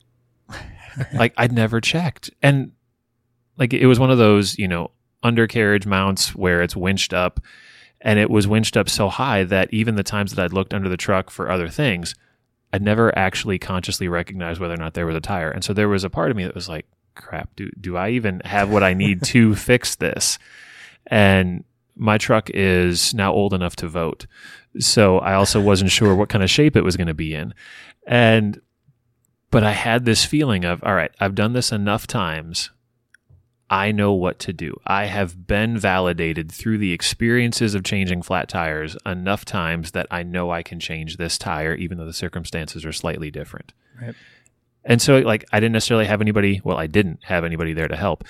like 1.15 1.33
i'd 1.37 1.53
never 1.53 1.81
checked 1.81 2.31
and 2.43 2.73
like 3.57 3.73
it 3.73 3.87
was 3.87 3.99
one 3.99 4.11
of 4.11 4.19
those 4.19 4.59
you 4.59 4.69
know 4.69 4.91
undercarriage 5.23 5.87
mounts 5.87 6.35
where 6.35 6.63
it's 6.63 6.77
winched 6.77 7.13
up 7.13 7.41
and 8.01 8.19
it 8.19 8.31
was 8.31 8.47
winched 8.47 8.77
up 8.77 8.89
so 8.89 9.09
high 9.09 9.45
that 9.45 9.73
even 9.73 9.97
the 9.97 10.03
times 10.03 10.35
that 10.35 10.45
I'd 10.45 10.53
looked 10.53 10.75
under 10.75 10.89
the 10.89 10.97
truck 10.97 11.31
for 11.31 11.51
other 11.51 11.69
things, 11.69 12.15
I'd 12.73 12.83
never 12.83 13.17
actually 13.19 13.59
consciously 13.59 14.09
recognized 14.09 14.61
whether 14.61 14.75
or 14.75 14.79
not 14.79 14.95
there 14.95 15.07
was 15.07 15.17
a 15.17 15.21
tire. 15.21 15.51
And 15.51 15.65
so 15.65 15.73
there 15.73 15.89
was 15.89 16.05
a 16.05 16.11
part 16.11 16.31
of 16.31 16.37
me 16.37 16.45
that 16.45 16.55
was 16.55 16.69
like, 16.69 16.87
crap, 17.15 17.55
do, 17.57 17.71
do 17.81 17.97
I 17.97 18.11
even 18.11 18.41
have 18.45 18.71
what 18.71 18.85
I 18.85 18.95
need 18.95 19.23
to 19.25 19.55
fix 19.55 19.97
this? 19.97 20.39
And 21.07 21.65
my 21.99 22.17
truck 22.17 22.49
is 22.55 23.13
now 23.13 23.33
old 23.33 23.53
enough 23.53 23.77
to 23.77 23.89
vote. 23.89 24.27
So 24.79 25.19
I 25.19 25.35
also 25.35 25.61
wasn't 25.61 25.91
sure 25.91 26.15
what 26.15 26.29
kind 26.29 26.45
of 26.45 26.51
shape 26.51 26.77
it 26.77 26.85
was 26.85 26.97
going 26.97 27.09
to 27.09 27.15
be 27.15 27.35
in. 27.35 27.53
And, 28.07 28.61
but 29.51 29.65
I 29.65 29.73
had 29.73 30.05
this 30.05 30.25
feeling 30.25 30.65
of, 30.65 30.83
all 30.85 30.95
right, 30.95 31.11
I've 31.21 31.35
done 31.35 31.53
this 31.53 31.73
enough 31.73 32.07
times. 32.07 32.71
I 33.71 33.93
know 33.93 34.13
what 34.13 34.39
to 34.41 34.53
do. 34.53 34.75
I 34.87 35.07
have 35.07 35.47
been 35.47 35.77
validated 35.77 36.51
through 36.51 36.79
the 36.79 36.93
experiences 36.93 37.75
of 37.75 37.85
changing 37.85 38.23
flat 38.23 38.49
tires 38.49 38.97
enough 39.05 39.45
times 39.45 39.91
that 39.91 40.07
I 40.11 40.23
know 40.23 40.51
I 40.51 40.63
can 40.63 40.81
change 40.81 41.17
this 41.17 41.37
tire, 41.37 41.75
even 41.75 41.99
though 41.99 42.07
the 42.07 42.15
circumstances 42.15 42.87
are 42.87 42.93
slightly 42.93 43.31
different. 43.31 43.75
Right. 44.01 44.15
And 44.85 45.03
so, 45.03 45.19
like, 45.19 45.45
I 45.53 45.61
didn't 45.61 45.75
necessarily 45.75 46.07
have 46.07 46.23
anybody, 46.23 46.63
well, 46.65 46.79
I 46.79 46.87
didn't 46.87 47.25
have 47.25 47.45
anybody 47.45 47.75
there 47.75 47.89
to 47.89 47.97
help, 47.97 48.25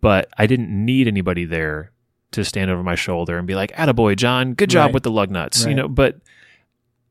but 0.00 0.28
I 0.36 0.46
didn't 0.46 0.70
need 0.70 1.06
anybody 1.06 1.44
there 1.44 1.91
to 2.32 2.44
stand 2.44 2.70
over 2.70 2.82
my 2.82 2.94
shoulder 2.94 3.38
and 3.38 3.46
be 3.46 3.54
like, 3.54 3.72
attaboy, 3.72 4.16
John, 4.16 4.54
good 4.54 4.70
job 4.70 4.86
Right. 4.86 4.94
with 4.94 5.02
the 5.02 5.10
lug 5.10 5.30
nuts, 5.30 5.64
you 5.64 5.74
know, 5.74 5.88
but 5.88 6.18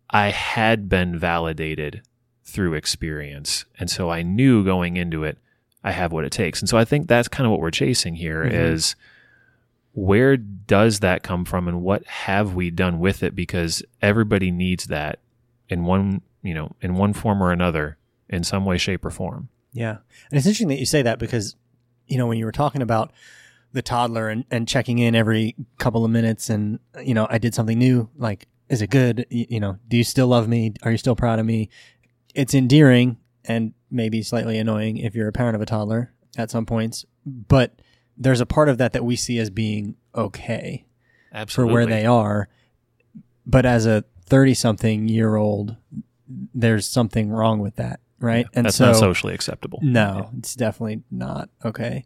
I 0.10 0.30
had 0.30 0.90
been 0.90 1.18
validated 1.18 2.01
through 2.44 2.74
experience. 2.74 3.66
And 3.80 3.90
so 3.90 4.10
I 4.10 4.24
knew 4.24 4.63
going 4.63 4.98
into 4.98 5.24
it, 5.24 5.38
I 5.84 5.92
have 5.92 6.12
what 6.12 6.25
it 6.25 6.32
takes. 6.32 6.60
And 6.60 6.68
so 6.68 6.78
I 6.78 6.86
think 6.86 7.08
that's 7.08 7.28
kind 7.28 7.46
of 7.46 7.51
what 7.51 7.60
we're 7.62 7.72
chasing 7.72 8.16
here 8.16 8.44
is 8.44 8.88
Mhm. 8.88 8.96
where 9.94 10.38
does 10.38 11.00
that 11.00 11.24
come 11.24 11.46
from 11.46 11.68
and 11.68 11.82
what 11.82 12.06
have 12.06 12.54
we 12.54 12.70
done 12.72 13.00
with 13.00 13.24
it? 13.24 13.36
Because 13.36 13.84
everybody 14.01 14.51
needs 14.51 14.86
that 14.88 15.20
in 15.70 15.86
one, 15.86 16.22
you 16.44 16.54
know, 16.54 16.75
in 16.82 16.96
one 16.96 17.13
form 17.13 17.42
or 17.42 17.51
another, 17.51 17.98
in 18.30 18.44
some 18.44 18.66
way, 18.66 18.78
shape, 18.78 19.06
or 19.06 19.10
form. 19.12 19.50
Yeah. 19.74 19.98
And 20.30 20.38
it's 20.38 20.46
interesting 20.46 20.68
that 20.70 20.80
you 20.80 20.86
say 20.86 21.01
that 21.01 21.20
because, 21.20 21.56
you 22.08 22.18
know, 22.18 22.28
when 22.28 22.38
you 22.38 22.46
were 22.46 22.51
talking 22.51 22.82
about 22.82 23.12
the 23.74 23.82
toddler 23.82 24.30
and, 24.30 24.46
and 24.51 24.68
checking 24.68 25.00
in 25.00 25.16
every 25.16 25.56
couple 25.78 26.04
of 26.04 26.12
minutes 26.12 26.50
and, 26.50 26.80
you 27.04 27.13
know, 27.13 27.28
I 27.30 27.38
did 27.38 27.54
something 27.56 27.78
new, 27.80 28.10
like, 28.18 28.48
is 28.70 28.82
it 28.82 28.90
good? 28.90 29.25
Y- 29.32 29.48
You 29.50 29.60
know, 29.60 29.78
do 29.88 29.98
you 29.98 30.04
still 30.04 30.28
love 30.28 30.48
me? 30.48 30.74
Are 30.84 30.92
you 30.92 30.98
still 30.98 31.16
proud 31.16 31.40
of 31.40 31.46
me? 31.46 31.70
It's 32.36 32.54
endearing 32.54 33.18
and 33.46 33.74
maybe 33.90 34.22
slightly 34.24 34.58
annoying 34.58 34.98
if 34.98 35.16
you're 35.16 35.28
a 35.28 35.32
parent 35.34 35.56
of 35.56 35.62
a 35.62 35.66
toddler 35.66 36.13
at 36.38 36.50
some 36.51 36.66
points, 36.66 37.06
but 37.25 37.80
there's 38.18 38.42
a 38.42 38.46
part 38.46 38.70
of 38.70 38.78
that 38.78 38.94
that 38.94 39.04
we 39.04 39.16
see 39.16 39.40
as 39.40 39.50
being 39.50 39.96
okay 40.16 40.86
Absolutely. 41.34 41.70
for 41.70 41.74
where 41.74 41.86
they 41.86 42.06
are. 42.06 42.50
But 43.46 43.66
as 43.66 43.86
a 43.86 44.04
30 44.25 44.54
something 44.54 45.08
year 45.08 45.36
old, 45.36 45.75
there's 46.54 46.86
something 46.88 47.30
wrong 47.30 47.60
with 47.60 47.75
that, 47.78 48.00
right? 48.20 48.46
and 48.54 48.66
That's 48.66 48.78
so 48.78 48.88
not 48.88 48.96
socially 48.96 49.34
acceptable. 49.34 49.80
no, 49.82 50.30
it's 50.38 50.56
definitely 50.56 51.01
not 51.12 51.50
okay. 51.66 52.06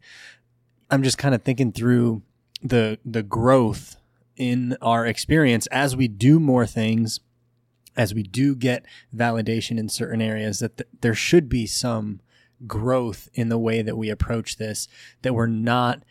I'm 0.89 1.03
just 1.03 1.17
kind 1.17 1.35
of 1.35 1.43
thinking 1.43 1.71
through 1.71 2.21
the 2.61 2.99
the 3.05 3.23
growth 3.23 3.97
in 4.35 4.77
our 4.81 5.05
experience 5.05 5.67
as 5.67 5.95
we 5.95 6.07
do 6.07 6.39
more 6.39 6.65
things, 6.65 7.19
as 7.95 8.13
we 8.13 8.23
do 8.23 8.55
get 8.55 8.85
validation 9.15 9.77
in 9.77 9.89
certain 9.89 10.21
areas 10.21 10.59
that 10.59 10.77
th- 10.77 10.89
there 11.01 11.15
should 11.15 11.47
be 11.49 11.65
some 11.65 12.19
growth 12.67 13.29
in 13.33 13.49
the 13.49 13.57
way 13.57 13.81
that 13.81 13.97
we 13.97 14.09
approach 14.09 14.57
this 14.57 14.87
that 15.21 15.33
we're 15.33 15.45
not 15.47 16.03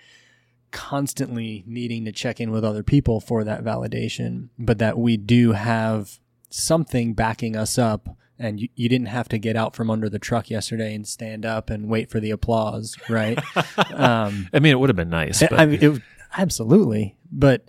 constantly 0.75 1.63
needing 1.67 2.05
to 2.05 2.13
check 2.13 2.41
in 2.41 2.51
with 2.51 2.65
other 2.65 2.83
people 2.83 3.21
for 3.21 3.45
that 3.45 3.63
validation, 3.63 4.49
but 4.59 4.79
that 4.79 4.99
we 4.99 5.17
do 5.17 5.53
have 5.53 6.19
something 6.51 7.15
backing 7.15 7.57
us 7.57 7.79
up. 7.79 8.17
And 8.39 8.61
you, 8.61 8.69
you 8.75 8.89
didn't 8.89 9.07
have 9.07 9.29
to 9.29 9.39
get 9.39 9.55
out 9.57 9.77
from 9.77 9.91
under 9.91 10.09
the 10.09 10.19
truck 10.19 10.51
yesterday 10.51 10.95
and 10.95 11.07
stand 11.07 11.47
up 11.47 11.71
and 11.71 11.89
wait 11.89 12.11
for 12.11 12.19
the 12.19 12.33
applause, 12.33 12.97
right? 13.09 13.39
um, 13.93 14.49
I 14.53 14.59
mean, 14.59 14.73
it 14.73 14.81
would 14.81 14.91
have 14.91 14.97
been 14.97 15.11
nice. 15.11 15.41
But 15.41 15.53
I 15.53 15.67
mean, 15.67 15.79
it, 15.81 16.03
absolutely, 16.37 17.17
but 17.31 17.69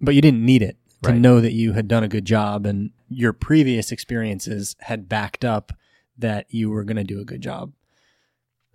but 0.00 0.14
you 0.14 0.20
didn't 0.20 0.44
need 0.44 0.62
it 0.62 0.76
to 1.02 1.10
Right. 1.10 1.20
know 1.20 1.40
that 1.40 1.52
you 1.52 1.72
had 1.72 1.88
done 1.88 2.04
a 2.04 2.08
good 2.08 2.24
job, 2.24 2.66
and 2.66 2.90
your 3.08 3.32
previous 3.32 3.92
experiences 3.92 4.76
had 4.80 5.08
backed 5.08 5.44
up 5.44 5.72
that 6.16 6.46
you 6.48 6.70
were 6.70 6.84
going 6.84 6.96
to 6.96 7.04
do 7.04 7.20
a 7.20 7.24
good 7.24 7.40
job. 7.40 7.72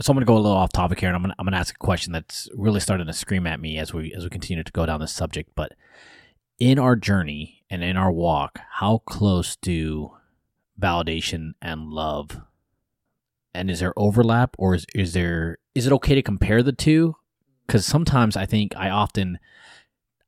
So 0.01 0.11
I'm 0.11 0.15
going 0.15 0.25
to 0.25 0.29
go 0.29 0.35
a 0.35 0.39
little 0.39 0.57
off 0.57 0.71
topic 0.71 0.99
here, 0.99 1.09
and 1.09 1.15
I'm 1.15 1.21
going 1.23 1.31
to, 1.31 1.35
I'm 1.39 1.45
going 1.45 1.53
to 1.53 1.59
ask 1.59 1.75
a 1.75 1.77
question 1.77 2.13
that's 2.13 2.49
really 2.55 2.79
starting 2.79 3.07
to 3.07 3.13
scream 3.13 3.47
at 3.47 3.59
me 3.59 3.77
as 3.77 3.93
we 3.93 4.13
as 4.13 4.23
we 4.23 4.29
continue 4.29 4.63
to 4.63 4.71
go 4.71 4.85
down 4.85 4.99
this 4.99 5.11
subject. 5.11 5.51
But 5.55 5.73
in 6.59 6.77
our 6.77 6.95
journey 6.95 7.63
and 7.69 7.83
in 7.83 7.97
our 7.97 8.11
walk, 8.11 8.59
how 8.73 8.99
close 8.99 9.55
do 9.55 10.11
validation 10.79 11.51
and 11.61 11.89
love, 11.89 12.41
and 13.53 13.69
is 13.69 13.79
there 13.79 13.93
overlap, 13.97 14.55
or 14.57 14.75
is 14.75 14.85
is 14.95 15.13
there 15.13 15.57
is 15.75 15.85
it 15.87 15.93
okay 15.93 16.15
to 16.15 16.21
compare 16.21 16.63
the 16.63 16.71
two? 16.71 17.15
Because 17.67 17.85
sometimes 17.85 18.35
I 18.37 18.45
think 18.45 18.75
I 18.75 18.89
often 18.89 19.39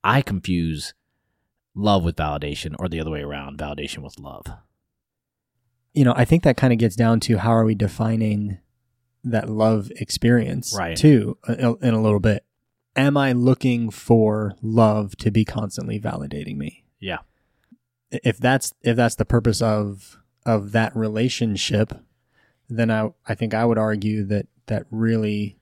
I 0.04 0.22
confuse 0.22 0.94
love 1.74 2.04
with 2.04 2.16
validation, 2.16 2.76
or 2.80 2.90
the 2.90 3.00
other 3.00 3.12
way 3.12 3.22
around, 3.22 3.58
validation 3.58 4.00
with 4.00 4.20
love. 4.20 4.46
You 5.94 6.06
know, 6.06 6.14
I 6.16 6.26
think 6.26 6.44
that 6.44 6.58
kind 6.58 6.72
of 6.72 6.80
gets 6.80 6.96
down 6.96 7.20
to 7.22 7.38
how 7.38 7.52
are 7.52 7.66
we 7.66 7.76
defining 7.76 8.60
that 9.24 9.50
love 9.50 9.92
experience, 9.98 10.76
Right. 10.78 10.98
Too, 10.98 11.38
uh, 11.48 11.76
in 11.82 11.94
a 11.94 12.02
little 12.02 12.20
bit. 12.20 12.44
Am 12.96 13.16
I 13.18 13.32
looking 13.34 13.90
for 13.90 14.54
love 14.62 15.16
to 15.18 15.32
be 15.32 15.46
constantly 15.46 16.00
validating 16.00 16.58
me? 16.58 16.84
Yeah. 17.00 17.20
if 18.12 18.38
that's 18.38 18.74
if 18.82 18.96
that's 18.96 19.16
the 19.16 19.26
purpose 19.26 19.62
of 19.62 20.18
of 20.46 20.72
that 20.72 20.96
relationship, 20.96 21.94
then 22.70 22.90
I 22.92 23.12
I 23.28 23.36
think 23.36 23.54
I 23.54 23.66
would 23.66 23.78
argue 23.78 24.24
that 24.26 24.48
that 24.68 24.86
really 24.92 25.58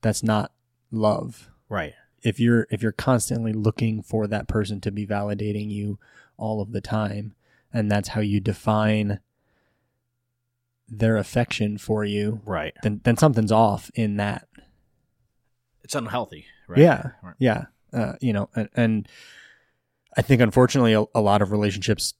that's 0.00 0.22
not 0.22 0.52
love. 0.90 1.50
Right. 1.68 1.94
If 2.22 2.38
you're 2.40 2.66
if 2.70 2.82
you're 2.82 2.92
constantly 2.92 3.52
looking 3.52 4.02
for 4.02 4.26
that 4.26 4.48
person 4.48 4.80
to 4.82 4.90
be 4.90 5.06
validating 5.06 5.70
you 5.70 5.98
all 6.36 6.60
of 6.60 6.72
the 6.72 6.80
time 6.80 7.34
and 7.72 7.90
that's 7.90 8.08
how 8.10 8.20
you 8.20 8.40
define 8.40 9.20
their 10.88 11.16
affection 11.16 11.78
for 11.78 12.04
you, 12.04 12.40
Right. 12.44 12.74
then 12.82 13.00
then 13.04 13.16
something's 13.16 13.52
off 13.52 13.90
in 13.94 14.16
that. 14.18 14.46
It's 15.82 15.94
unhealthy. 15.94 16.46
Right. 16.68 16.78
Yeah. 16.80 17.10
Right. 17.22 17.34
Yeah. 17.38 17.64
Uh, 17.92 18.14
you 18.20 18.32
know, 18.32 18.48
and, 18.54 18.68
and 18.74 19.08
I 20.16 20.22
think 20.22 20.40
unfortunately 20.40 20.92
a, 20.94 21.04
a 21.14 21.20
lot 21.20 21.42
of 21.42 21.50
relationships 21.52 22.14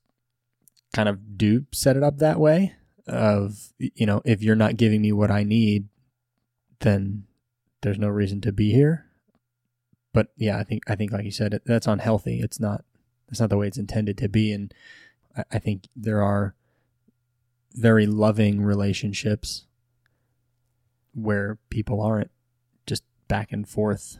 kind 0.93 1.09
of 1.09 1.39
do 1.39 1.67
set 1.73 1.97
it 1.97 2.03
up 2.03 2.19
that 2.19 2.39
way 2.39 2.75
of, 3.07 3.73
you 3.79 4.07
know, 4.07 4.23
if 4.25 4.43
you're 4.43 4.55
not 4.55 4.77
giving 4.77 5.03
me 5.03 5.13
what 5.13 5.31
I 5.31 5.43
need, 5.43 5.89
then 6.81 7.25
there's 7.81 7.99
no 7.99 8.09
reason 8.09 8.41
to 8.43 8.53
be 8.53 8.73
here. 8.73 9.07
But 10.13 10.29
yeah, 10.37 10.59
I 10.59 10.65
think, 10.65 10.83
I 10.89 10.95
think, 10.95 11.13
like 11.13 11.25
you 11.25 11.31
said, 11.31 11.59
that's 11.65 11.87
unhealthy. 11.87 12.41
It's 12.41 12.61
not, 12.61 12.85
that's 13.29 13.41
not 13.41 13.51
the 13.51 13.57
way 13.57 13.67
it's 13.67 13.79
intended 13.79 14.19
to 14.19 14.29
be. 14.29 14.53
And 14.53 14.73
I, 15.37 15.45
I 15.53 15.59
think 15.59 15.89
there 15.97 16.23
are 16.23 16.55
very 17.75 18.07
loving 18.07 18.61
relationships 18.61 19.67
where 21.15 21.59
people 21.71 22.03
aren't 22.03 22.31
just 22.87 23.05
back 23.29 23.53
and 23.53 23.67
forth 23.67 24.19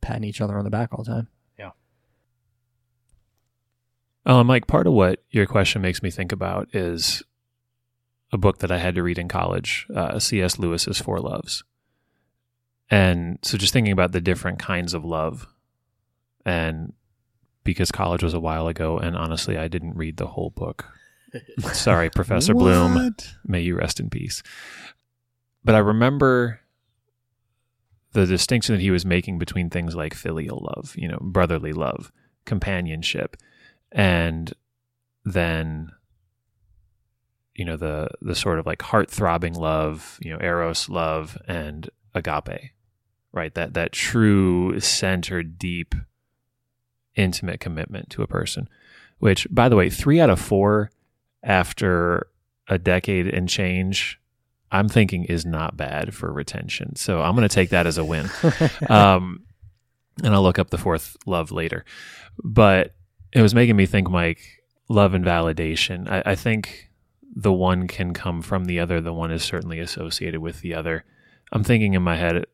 patting 0.00 0.24
each 0.24 0.40
other 0.40 0.56
on 0.56 0.64
the 0.64 0.70
back 0.70 0.88
all 0.92 1.04
the 1.04 1.12
time. 1.12 1.28
Oh, 4.24 4.44
Mike, 4.44 4.66
part 4.66 4.86
of 4.86 4.92
what 4.92 5.22
your 5.30 5.46
question 5.46 5.82
makes 5.82 6.02
me 6.02 6.10
think 6.10 6.32
about 6.32 6.68
is 6.74 7.22
a 8.32 8.38
book 8.38 8.58
that 8.58 8.70
I 8.70 8.78
had 8.78 8.94
to 8.94 9.02
read 9.02 9.18
in 9.18 9.28
college, 9.28 9.86
uh, 9.94 10.18
C.S. 10.18 10.58
Lewis's 10.58 11.00
Four 11.00 11.18
Loves. 11.20 11.64
And 12.90 13.38
so 13.42 13.58
just 13.58 13.72
thinking 13.72 13.92
about 13.92 14.12
the 14.12 14.20
different 14.20 14.58
kinds 14.58 14.94
of 14.94 15.04
love, 15.04 15.46
and 16.44 16.92
because 17.64 17.90
college 17.90 18.22
was 18.22 18.34
a 18.34 18.40
while 18.40 18.68
ago, 18.68 18.98
and 18.98 19.16
honestly, 19.16 19.56
I 19.56 19.68
didn't 19.68 19.96
read 19.96 20.18
the 20.18 20.26
whole 20.28 20.50
book. 20.50 20.86
Sorry, 21.72 22.10
Professor 22.10 22.54
Bloom. 22.54 23.14
May 23.46 23.62
you 23.62 23.76
rest 23.76 23.98
in 23.98 24.10
peace. 24.10 24.42
But 25.64 25.74
I 25.74 25.78
remember 25.78 26.60
the 28.12 28.26
distinction 28.26 28.74
that 28.74 28.82
he 28.82 28.90
was 28.90 29.06
making 29.06 29.38
between 29.38 29.70
things 29.70 29.94
like 29.94 30.14
filial 30.14 30.68
love, 30.76 30.94
you 30.96 31.08
know, 31.08 31.18
brotherly 31.20 31.72
love, 31.72 32.12
companionship, 32.44 33.36
and 33.92 34.52
then 35.24 35.90
you 37.54 37.64
know 37.64 37.76
the 37.76 38.08
the 38.20 38.34
sort 38.34 38.58
of 38.58 38.66
like 38.66 38.82
heart 38.82 39.10
throbbing 39.10 39.54
love, 39.54 40.18
you 40.22 40.32
know, 40.32 40.38
eros 40.40 40.88
love 40.88 41.38
and 41.46 41.88
agape, 42.14 42.72
right? 43.32 43.54
That 43.54 43.74
that 43.74 43.92
true 43.92 44.80
centered, 44.80 45.58
deep, 45.58 45.94
intimate 47.14 47.60
commitment 47.60 48.10
to 48.10 48.22
a 48.22 48.26
person. 48.26 48.68
Which, 49.18 49.46
by 49.50 49.68
the 49.68 49.76
way, 49.76 49.88
three 49.88 50.20
out 50.20 50.30
of 50.30 50.40
four 50.40 50.90
after 51.44 52.26
a 52.68 52.78
decade 52.78 53.28
and 53.28 53.48
change, 53.48 54.18
I'm 54.72 54.88
thinking 54.88 55.24
is 55.24 55.46
not 55.46 55.76
bad 55.76 56.14
for 56.14 56.32
retention. 56.32 56.96
So 56.96 57.20
I'm 57.20 57.36
going 57.36 57.48
to 57.48 57.54
take 57.54 57.70
that 57.70 57.86
as 57.86 57.98
a 57.98 58.04
win. 58.04 58.28
um, 58.88 59.44
and 60.24 60.34
I'll 60.34 60.42
look 60.42 60.58
up 60.58 60.70
the 60.70 60.78
fourth 60.78 61.16
love 61.24 61.52
later. 61.52 61.84
But 62.42 62.94
it 63.32 63.42
was 63.42 63.54
making 63.54 63.76
me 63.76 63.86
think, 63.86 64.10
Mike, 64.10 64.40
love 64.88 65.14
and 65.14 65.24
validation. 65.24 66.08
I, 66.08 66.22
I 66.32 66.34
think 66.34 66.90
the 67.34 67.52
one 67.52 67.88
can 67.88 68.12
come 68.12 68.42
from 68.42 68.66
the 68.66 68.78
other. 68.80 69.00
The 69.00 69.12
one 69.12 69.30
is 69.30 69.42
certainly 69.42 69.78
associated 69.78 70.40
with 70.40 70.60
the 70.60 70.74
other. 70.74 71.04
I'm 71.52 71.64
thinking 71.64 71.94
in 71.94 72.02
my 72.02 72.16
head 72.16 72.44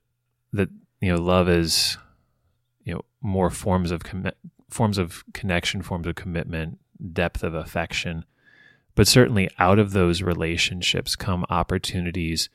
that 0.52 0.68
you 1.00 1.12
know 1.12 1.18
love 1.20 1.49
is 1.49 1.99
you 2.85 2.94
know 2.94 3.02
more 3.20 3.50
forms 3.50 3.90
of 3.90 4.02
commi- 4.02 4.32
forms 4.70 4.99
of 4.99 5.25
connection, 5.32 5.82
forms 5.82 6.06
of 6.06 6.14
commitment, 6.14 6.78
depth 7.12 7.42
of 7.42 7.54
affection. 7.54 8.25
But 8.94 9.06
certainly 9.08 9.49
out 9.58 9.78
of 9.78 9.92
those 9.92 10.23
relationships 10.23 11.14
come 11.16 11.44
opportunities 11.50 12.49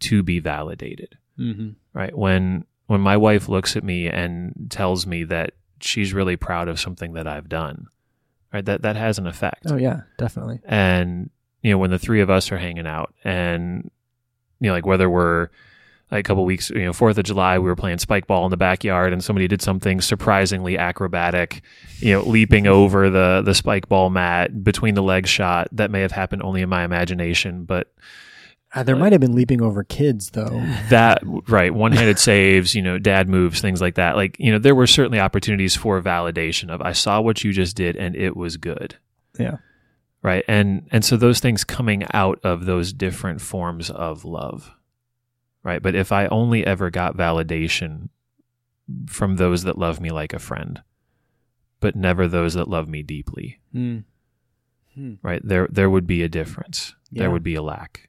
to 0.00 0.22
be 0.22 0.38
validated 0.40 1.16
Mm-hmm. 1.38 1.70
right 1.92 2.16
when 2.16 2.64
when 2.86 3.00
my 3.02 3.16
wife 3.18 3.46
looks 3.48 3.76
at 3.76 3.84
me 3.84 4.08
and 4.08 4.68
tells 4.70 5.06
me 5.06 5.24
that 5.24 5.52
she's 5.80 6.12
really 6.12 6.36
proud 6.36 6.68
of 6.68 6.78
something 6.80 7.12
that 7.14 7.26
I've 7.26 7.48
done 7.48 7.86
right 8.52 8.64
that 8.64 8.82
that 8.82 8.96
has 8.96 9.18
an 9.18 9.26
effect 9.26 9.64
Oh 9.66 9.76
yeah, 9.76 10.02
definitely. 10.18 10.60
and 10.64 11.30
you 11.62 11.70
know 11.72 11.78
when 11.78 11.90
the 11.90 11.98
three 11.98 12.20
of 12.20 12.30
us 12.30 12.50
are 12.52 12.58
hanging 12.58 12.86
out 12.86 13.12
and 13.24 13.90
you 14.60 14.68
know 14.68 14.72
like 14.74 14.86
whether 14.86 15.08
we're 15.10 15.48
like 16.12 16.20
a 16.20 16.22
couple 16.22 16.44
weeks 16.44 16.70
you 16.70 16.84
know 16.84 16.92
fourth 16.92 17.18
of 17.18 17.24
july 17.24 17.58
we 17.58 17.64
were 17.66 17.74
playing 17.74 17.98
spike 17.98 18.26
ball 18.28 18.44
in 18.44 18.50
the 18.50 18.56
backyard 18.56 19.12
and 19.12 19.24
somebody 19.24 19.48
did 19.48 19.60
something 19.60 20.00
surprisingly 20.00 20.78
acrobatic 20.78 21.62
you 21.98 22.12
know 22.12 22.22
leaping 22.22 22.66
over 22.68 23.10
the 23.10 23.42
the 23.44 23.54
spike 23.54 23.88
ball 23.88 24.08
mat 24.08 24.62
between 24.62 24.94
the 24.94 25.02
legs 25.02 25.28
shot 25.28 25.66
that 25.72 25.90
may 25.90 26.00
have 26.02 26.12
happened 26.12 26.42
only 26.42 26.62
in 26.62 26.68
my 26.68 26.84
imagination 26.84 27.64
but 27.64 27.92
Uh, 28.76 28.82
there 28.82 28.94
might 28.94 29.10
have 29.12 29.20
been 29.20 29.34
leaping 29.34 29.62
over 29.62 29.82
kids 29.82 30.30
though. 30.30 30.62
that 30.90 31.20
right 31.48 31.72
one-handed 31.74 32.18
saves 32.18 32.74
you 32.74 32.82
know 32.82 32.98
dad 32.98 33.28
moves 33.28 33.60
things 33.60 33.80
like 33.80 33.94
that 33.94 34.14
like 34.16 34.36
you 34.38 34.52
know 34.52 34.58
there 34.58 34.74
were 34.74 34.86
certainly 34.86 35.18
opportunities 35.18 35.74
for 35.74 36.00
validation 36.02 36.68
of 36.70 36.80
i 36.82 36.92
saw 36.92 37.20
what 37.20 37.42
you 37.42 37.52
just 37.52 37.74
did 37.74 37.96
and 37.96 38.14
it 38.14 38.36
was 38.36 38.56
good 38.58 38.96
Yeah. 39.38 39.56
right 40.22 40.44
and 40.46 40.86
and 40.92 41.04
so 41.04 41.16
those 41.16 41.40
things 41.40 41.64
coming 41.64 42.04
out 42.12 42.38
of 42.44 42.66
those 42.66 42.92
different 42.92 43.40
forms 43.40 43.88
of 43.90 44.24
love 44.26 44.70
right 45.62 45.82
but 45.82 45.94
if 45.94 46.12
i 46.12 46.26
only 46.26 46.66
ever 46.66 46.90
got 46.90 47.16
validation 47.16 48.10
from 49.08 49.36
those 49.36 49.62
that 49.64 49.78
love 49.78 50.00
me 50.00 50.10
like 50.10 50.32
a 50.34 50.38
friend 50.38 50.82
but 51.80 51.96
never 51.96 52.28
those 52.28 52.54
that 52.54 52.68
love 52.68 52.88
me 52.88 53.02
deeply 53.02 53.58
Mm. 53.74 55.18
right 55.22 55.40
there 55.44 55.66
there 55.70 55.90
would 55.90 56.06
be 56.06 56.22
a 56.22 56.28
difference 56.28 56.94
Yeah. 57.10 57.22
there 57.22 57.30
would 57.30 57.42
be 57.42 57.54
a 57.54 57.62
lack 57.62 58.05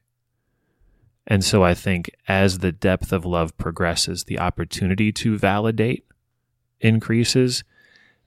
And 1.30 1.44
so 1.44 1.62
I 1.62 1.74
think 1.74 2.10
as 2.26 2.58
the 2.60 2.72
depth 2.72 3.12
of 3.12 3.24
love 3.26 3.56
progresses, 3.58 4.24
the 4.24 4.38
opportunity 4.38 5.12
to 5.12 5.36
validate 5.36 6.04
increases. 6.80 7.64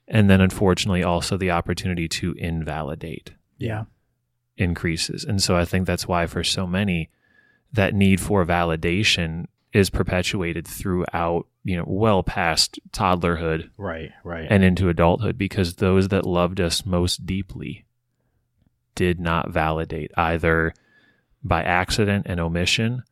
And 0.07 0.29
then 0.29 0.39
unfortunately, 0.39 1.03
also 1.03 1.35
the 1.35 1.51
opportunity 1.51 2.07
to 2.09 2.33
invalidate 2.37 3.31
Yeah. 3.57 3.85
increases. 4.57 5.23
And 5.23 5.41
so 5.41 5.55
I 5.57 5.65
think 5.65 5.87
that's 5.87 6.07
why 6.07 6.27
for 6.27 6.43
so 6.43 6.67
many, 6.67 7.09
that 7.73 7.95
need 7.95 8.19
for 8.21 8.45
validation 8.45 9.45
is 9.73 9.89
perpetuated 9.89 10.67
throughout, 10.67 11.47
you 11.63 11.77
know, 11.77 11.85
well 11.87 12.21
past 12.21 12.77
toddlerhood 12.91 13.69
Right, 13.77 14.11
right. 14.23 14.45
and 14.49 14.63
into 14.63 14.89
adulthood 14.89 15.37
because 15.37 15.75
those 15.75 16.09
that 16.09 16.25
loved 16.25 16.59
us 16.59 16.85
most 16.85 17.25
deeply 17.25 17.85
did 18.93 19.19
not 19.19 19.49
validate 19.49 20.11
either 20.17 20.73
by 21.43 21.63
accident 21.63 22.25
and 22.29 22.39
omission 22.39 23.03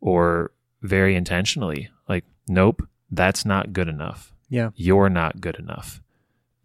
or 0.00 0.52
very 0.82 1.16
intentionally. 1.16 1.90
Like, 2.08 2.24
nope, 2.46 2.86
that's 3.10 3.44
not 3.44 3.72
good 3.72 3.88
enough. 3.88 4.32
Yeah. 4.48 4.70
You're 4.74 5.10
not 5.10 5.40
good 5.40 5.56
enough. 5.56 6.02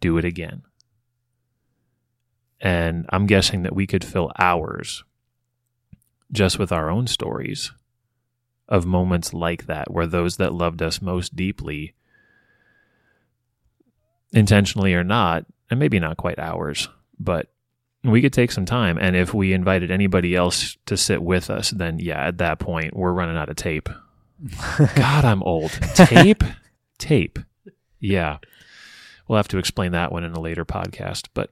Do 0.00 0.18
it 0.18 0.24
again. 0.24 0.62
And 2.60 3.06
I'm 3.08 3.26
guessing 3.26 3.62
that 3.62 3.74
we 3.74 3.86
could 3.86 4.04
fill 4.04 4.30
hours 4.38 5.02
just 6.30 6.58
with 6.58 6.70
our 6.70 6.90
own 6.90 7.06
stories 7.06 7.72
of 8.68 8.86
moments 8.86 9.34
like 9.34 9.66
that 9.66 9.90
where 9.90 10.06
those 10.06 10.36
that 10.36 10.54
loved 10.54 10.82
us 10.82 11.02
most 11.02 11.34
deeply 11.34 11.94
intentionally 14.32 14.94
or 14.94 15.02
not, 15.02 15.44
and 15.70 15.80
maybe 15.80 15.98
not 15.98 16.16
quite 16.16 16.38
hours, 16.38 16.88
but 17.18 17.50
we 18.02 18.22
could 18.22 18.32
take 18.32 18.50
some 18.50 18.64
time. 18.64 18.98
And 18.98 19.14
if 19.14 19.34
we 19.34 19.52
invited 19.52 19.90
anybody 19.90 20.34
else 20.34 20.76
to 20.86 20.96
sit 20.96 21.22
with 21.22 21.50
us, 21.50 21.70
then 21.70 21.98
yeah, 21.98 22.26
at 22.26 22.38
that 22.38 22.58
point, 22.58 22.96
we're 22.96 23.12
running 23.12 23.36
out 23.36 23.48
of 23.48 23.56
tape. 23.56 23.88
God, 24.94 25.24
I'm 25.24 25.42
old. 25.42 25.70
Tape? 25.94 26.42
tape. 26.98 27.38
Yeah. 27.98 28.38
We'll 29.28 29.36
have 29.36 29.48
to 29.48 29.58
explain 29.58 29.92
that 29.92 30.12
one 30.12 30.24
in 30.24 30.32
a 30.32 30.40
later 30.40 30.64
podcast. 30.64 31.28
But 31.34 31.50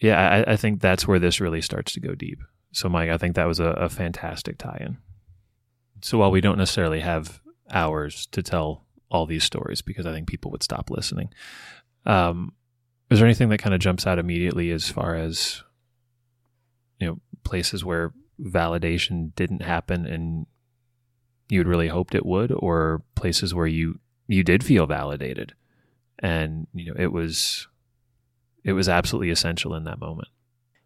yeah, 0.00 0.44
I, 0.46 0.52
I 0.52 0.56
think 0.56 0.80
that's 0.80 1.06
where 1.08 1.18
this 1.18 1.40
really 1.40 1.60
starts 1.60 1.92
to 1.92 2.00
go 2.00 2.14
deep. 2.14 2.40
So, 2.72 2.88
Mike, 2.88 3.10
I 3.10 3.18
think 3.18 3.34
that 3.34 3.48
was 3.48 3.60
a, 3.60 3.70
a 3.70 3.88
fantastic 3.88 4.58
tie 4.58 4.80
in. 4.80 4.98
So, 6.02 6.18
while 6.18 6.30
we 6.30 6.40
don't 6.40 6.58
necessarily 6.58 7.00
have 7.00 7.40
hours 7.70 8.26
to 8.26 8.42
tell 8.42 8.84
all 9.10 9.26
these 9.26 9.44
stories 9.44 9.82
because 9.82 10.06
I 10.06 10.12
think 10.12 10.28
people 10.28 10.50
would 10.52 10.62
stop 10.62 10.88
listening, 10.88 11.30
um, 12.06 12.52
is 13.10 13.18
there 13.18 13.26
anything 13.26 13.48
that 13.48 13.58
kind 13.58 13.74
of 13.74 13.80
jumps 13.80 14.06
out 14.06 14.18
immediately 14.18 14.70
as 14.70 14.88
far 14.88 15.14
as 15.14 15.62
you 16.98 17.06
know 17.06 17.18
places 17.44 17.84
where 17.84 18.12
validation 18.40 19.34
didn't 19.34 19.62
happen 19.62 20.06
and 20.06 20.46
you'd 21.48 21.66
really 21.66 21.88
hoped 21.88 22.14
it 22.14 22.24
would, 22.24 22.52
or 22.52 23.02
places 23.14 23.54
where 23.54 23.66
you 23.66 23.98
you 24.28 24.44
did 24.44 24.62
feel 24.62 24.86
validated 24.86 25.54
and 26.20 26.66
you 26.72 26.86
know 26.86 26.94
it 26.98 27.12
was 27.12 27.66
it 28.62 28.72
was 28.72 28.88
absolutely 28.88 29.30
essential 29.30 29.74
in 29.74 29.84
that 29.84 29.98
moment. 29.98 30.28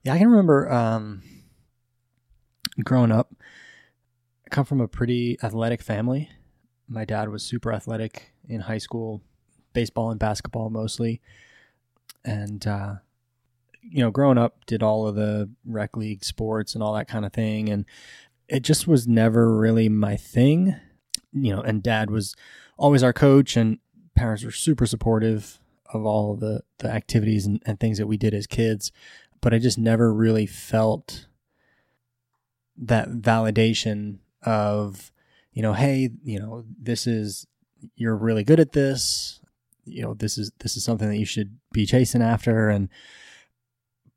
Yeah, 0.04 0.14
I 0.14 0.18
can 0.18 0.28
remember 0.28 0.70
um, 0.70 1.22
growing 2.82 3.10
up. 3.10 3.34
I 4.46 4.50
come 4.50 4.64
from 4.64 4.80
a 4.80 4.88
pretty 4.88 5.38
athletic 5.42 5.82
family. 5.82 6.30
My 6.88 7.04
dad 7.04 7.30
was 7.30 7.42
super 7.42 7.72
athletic 7.72 8.32
in 8.48 8.60
high 8.60 8.78
school, 8.78 9.22
baseball 9.72 10.10
and 10.10 10.20
basketball 10.20 10.70
mostly, 10.70 11.20
and 12.24 12.66
uh, 12.66 12.94
you 13.82 14.02
know, 14.02 14.10
growing 14.10 14.38
up, 14.38 14.64
did 14.66 14.82
all 14.82 15.06
of 15.06 15.14
the 15.14 15.50
rec 15.64 15.96
league 15.96 16.24
sports 16.24 16.74
and 16.74 16.82
all 16.82 16.94
that 16.94 17.08
kind 17.08 17.24
of 17.24 17.32
thing, 17.32 17.68
and 17.68 17.84
it 18.48 18.60
just 18.60 18.86
was 18.86 19.06
never 19.06 19.56
really 19.56 19.88
my 19.88 20.16
thing. 20.16 20.76
You 21.32 21.56
know, 21.56 21.62
and 21.62 21.82
dad 21.82 22.10
was 22.10 22.34
always 22.76 23.02
our 23.02 23.12
coach, 23.12 23.56
and 23.56 23.78
parents 24.14 24.44
were 24.44 24.50
super 24.50 24.86
supportive 24.86 25.58
of 25.92 26.04
all 26.04 26.32
of 26.32 26.40
the 26.40 26.62
the 26.78 26.90
activities 26.90 27.46
and, 27.46 27.62
and 27.66 27.78
things 27.78 27.98
that 27.98 28.06
we 28.06 28.16
did 28.16 28.34
as 28.34 28.46
kids 28.46 28.90
but 29.44 29.52
I 29.52 29.58
just 29.58 29.76
never 29.76 30.10
really 30.10 30.46
felt 30.46 31.26
that 32.78 33.10
validation 33.10 34.20
of, 34.42 35.12
you 35.52 35.60
know, 35.60 35.74
hey, 35.74 36.08
you 36.24 36.38
know, 36.38 36.64
this 36.80 37.06
is 37.06 37.46
you're 37.94 38.16
really 38.16 38.42
good 38.42 38.58
at 38.58 38.72
this. 38.72 39.42
You 39.84 40.02
know, 40.02 40.14
this 40.14 40.38
is 40.38 40.52
this 40.60 40.76
is 40.76 40.84
something 40.84 41.08
that 41.08 41.18
you 41.18 41.26
should 41.26 41.58
be 41.72 41.86
chasing 41.86 42.22
after. 42.22 42.68
And 42.68 42.88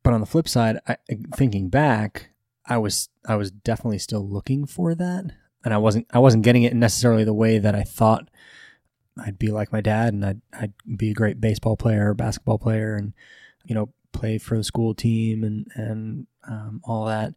but 0.03 0.13
on 0.13 0.21
the 0.21 0.25
flip 0.25 0.47
side, 0.47 0.79
I, 0.87 0.97
thinking 1.35 1.69
back, 1.69 2.29
I 2.65 2.77
was 2.77 3.09
I 3.27 3.35
was 3.35 3.51
definitely 3.51 3.99
still 3.99 4.27
looking 4.27 4.65
for 4.65 4.95
that, 4.95 5.31
and 5.63 5.73
I 5.73 5.77
wasn't 5.77 6.07
I 6.11 6.19
wasn't 6.19 6.43
getting 6.43 6.63
it 6.63 6.75
necessarily 6.75 7.23
the 7.23 7.33
way 7.33 7.57
that 7.59 7.75
I 7.75 7.83
thought 7.83 8.29
I'd 9.19 9.39
be 9.39 9.51
like 9.51 9.71
my 9.71 9.81
dad, 9.81 10.13
and 10.13 10.25
I'd 10.25 10.41
I'd 10.53 10.73
be 10.95 11.11
a 11.11 11.15
great 11.15 11.41
baseball 11.41 11.77
player, 11.77 12.11
or 12.11 12.13
basketball 12.13 12.57
player, 12.57 12.95
and 12.95 13.13
you 13.65 13.75
know 13.75 13.89
play 14.11 14.37
for 14.37 14.57
the 14.57 14.63
school 14.63 14.93
team 14.93 15.43
and 15.43 15.67
and 15.75 16.27
um, 16.47 16.81
all 16.83 17.05
that. 17.05 17.33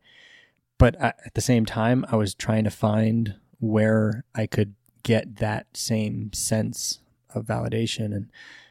But 0.79 1.01
I, 1.01 1.09
at 1.27 1.35
the 1.35 1.41
same 1.41 1.67
time, 1.67 2.07
I 2.11 2.17
was 2.17 2.35
trying 2.35 2.65
to 2.65 2.71
find 2.71 3.35
where 3.59 4.25
I 4.35 4.47
could 4.47 4.75
get 5.03 5.37
that 5.37 5.67
same 5.75 6.33
sense 6.33 7.01
of 7.35 7.47
validation. 7.47 8.07
And 8.15 8.31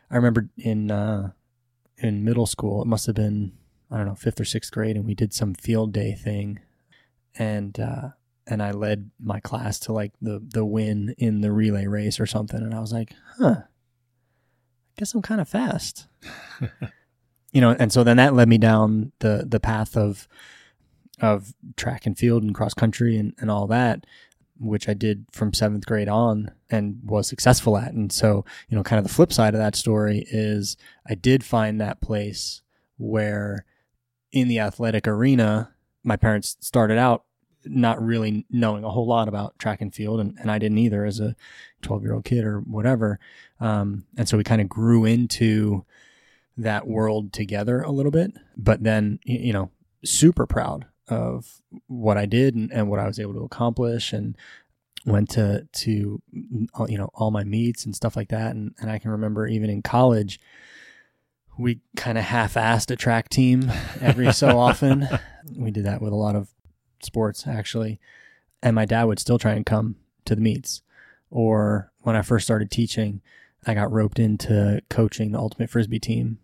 I 0.09 0.15
remember 0.15 0.49
in 0.57 0.91
uh, 0.91 1.31
in 1.97 2.23
middle 2.23 2.45
school, 2.45 2.81
it 2.81 2.87
must 2.87 3.05
have 3.05 3.15
been 3.15 3.53
I 3.91 3.97
don't 3.97 4.07
know 4.07 4.15
fifth 4.15 4.39
or 4.39 4.45
sixth 4.45 4.71
grade, 4.71 4.95
and 4.95 5.05
we 5.05 5.15
did 5.15 5.33
some 5.33 5.53
field 5.53 5.93
day 5.93 6.13
thing, 6.13 6.59
and 7.35 7.79
uh, 7.79 8.09
and 8.47 8.61
I 8.61 8.71
led 8.71 9.11
my 9.19 9.39
class 9.39 9.79
to 9.81 9.93
like 9.93 10.13
the 10.21 10.41
the 10.41 10.65
win 10.65 11.15
in 11.17 11.41
the 11.41 11.51
relay 11.51 11.87
race 11.87 12.19
or 12.19 12.25
something, 12.25 12.61
and 12.61 12.73
I 12.73 12.79
was 12.79 12.93
like, 12.93 13.13
huh, 13.37 13.55
I 13.61 13.63
guess 14.97 15.13
I'm 15.13 15.21
kind 15.21 15.41
of 15.41 15.49
fast. 15.49 16.07
You 17.51 17.61
know, 17.61 17.71
and 17.71 17.91
so 17.91 18.03
then 18.03 18.17
that 18.17 18.35
led 18.35 18.47
me 18.47 18.57
down 18.57 19.11
the 19.19 19.45
the 19.47 19.59
path 19.59 19.97
of 19.97 20.27
of 21.21 21.53
track 21.75 22.05
and 22.05 22.17
field 22.17 22.43
and 22.43 22.55
cross 22.55 22.73
country 22.73 23.17
and, 23.17 23.33
and 23.39 23.51
all 23.51 23.67
that, 23.67 24.05
which 24.59 24.89
I 24.89 24.93
did 24.93 25.25
from 25.31 25.53
seventh 25.53 25.85
grade 25.85 26.09
on 26.09 26.51
and 26.69 26.99
was 27.03 27.27
successful 27.27 27.77
at. 27.77 27.93
And 27.93 28.11
so, 28.11 28.45
you 28.67 28.77
know, 28.77 28.83
kind 28.83 28.99
of 28.99 29.07
the 29.07 29.13
flip 29.13 29.31
side 29.31 29.53
of 29.53 29.59
that 29.59 29.75
story 29.75 30.25
is 30.29 30.77
I 31.07 31.15
did 31.15 31.43
find 31.43 31.79
that 31.79 32.01
place 32.01 32.61
where 32.97 33.65
in 34.31 34.47
the 34.47 34.59
athletic 34.59 35.07
arena, 35.07 35.71
my 36.03 36.15
parents 36.15 36.57
started 36.59 36.97
out 36.97 37.23
not 37.65 38.01
really 38.01 38.45
knowing 38.49 38.83
a 38.83 38.89
whole 38.89 39.07
lot 39.07 39.27
about 39.27 39.57
track 39.59 39.81
and 39.81 39.93
field, 39.93 40.19
and, 40.19 40.37
and 40.39 40.49
I 40.49 40.59
didn't 40.59 40.77
either 40.77 41.05
as 41.05 41.19
a 41.19 41.35
12 41.81 42.03
year 42.03 42.13
old 42.13 42.25
kid 42.25 42.45
or 42.45 42.59
whatever. 42.59 43.19
Um, 43.59 44.05
and 44.17 44.27
so 44.27 44.37
we 44.37 44.43
kind 44.43 44.61
of 44.61 44.69
grew 44.69 45.05
into 45.05 45.85
that 46.57 46.87
world 46.87 47.33
together 47.33 47.81
a 47.81 47.91
little 47.91 48.11
bit, 48.11 48.33
but 48.57 48.83
then, 48.83 49.19
you 49.23 49.53
know, 49.53 49.71
super 50.03 50.45
proud 50.45 50.85
of 51.09 51.61
what 51.87 52.17
I 52.17 52.25
did 52.25 52.55
and, 52.55 52.71
and 52.71 52.89
what 52.89 52.99
I 52.99 53.07
was 53.07 53.19
able 53.19 53.33
to 53.33 53.43
accomplish 53.43 54.13
and 54.13 54.37
went 55.05 55.29
to, 55.31 55.67
to, 55.71 56.21
you 56.31 56.97
know, 56.97 57.09
all 57.13 57.31
my 57.31 57.43
meets 57.43 57.85
and 57.85 57.95
stuff 57.95 58.15
like 58.15 58.29
that. 58.29 58.51
And, 58.51 58.75
and 58.79 58.91
I 58.91 58.99
can 58.99 59.11
remember 59.11 59.47
even 59.47 59.69
in 59.69 59.81
college, 59.81 60.39
we 61.57 61.79
kind 61.97 62.17
of 62.17 62.23
half-assed 62.23 62.91
a 62.91 62.95
track 62.95 63.29
team 63.29 63.71
every 64.01 64.31
so 64.31 64.57
often. 64.59 65.07
We 65.55 65.71
did 65.71 65.85
that 65.85 66.01
with 66.01 66.13
a 66.13 66.17
lot 66.17 66.35
of 66.35 66.49
sports 67.01 67.47
actually. 67.47 67.99
And 68.61 68.75
my 68.75 68.85
dad 68.85 69.05
would 69.05 69.19
still 69.19 69.39
try 69.39 69.53
and 69.53 69.65
come 69.65 69.95
to 70.25 70.35
the 70.35 70.41
meets. 70.41 70.81
Or 71.31 71.91
when 72.01 72.15
I 72.15 72.21
first 72.21 72.45
started 72.45 72.71
teaching, 72.71 73.21
I 73.65 73.73
got 73.73 73.91
roped 73.91 74.19
into 74.19 74.81
coaching 74.89 75.31
the 75.31 75.39
ultimate 75.39 75.69
frisbee 75.69 75.99
team 75.99 76.39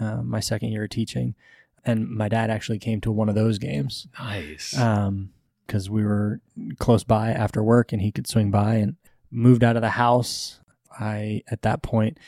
uh, 0.00 0.22
my 0.22 0.40
second 0.40 0.70
year 0.70 0.84
of 0.84 0.90
teaching, 0.90 1.34
and 1.84 2.08
my 2.08 2.28
dad 2.28 2.50
actually 2.50 2.78
came 2.78 3.00
to 3.02 3.12
one 3.12 3.28
of 3.28 3.34
those 3.34 3.58
games. 3.58 4.06
Nice. 4.18 4.76
Um, 4.76 5.32
because 5.66 5.88
we 5.88 6.04
were 6.04 6.40
close 6.80 7.04
by 7.04 7.30
after 7.30 7.62
work, 7.62 7.92
and 7.92 8.02
he 8.02 8.10
could 8.10 8.26
swing 8.26 8.50
by 8.50 8.74
and 8.74 8.96
moved 9.30 9.62
out 9.62 9.76
of 9.76 9.82
the 9.82 9.90
house. 9.90 10.58
I 10.98 11.42
at 11.48 11.62
that 11.62 11.80
point, 11.80 12.18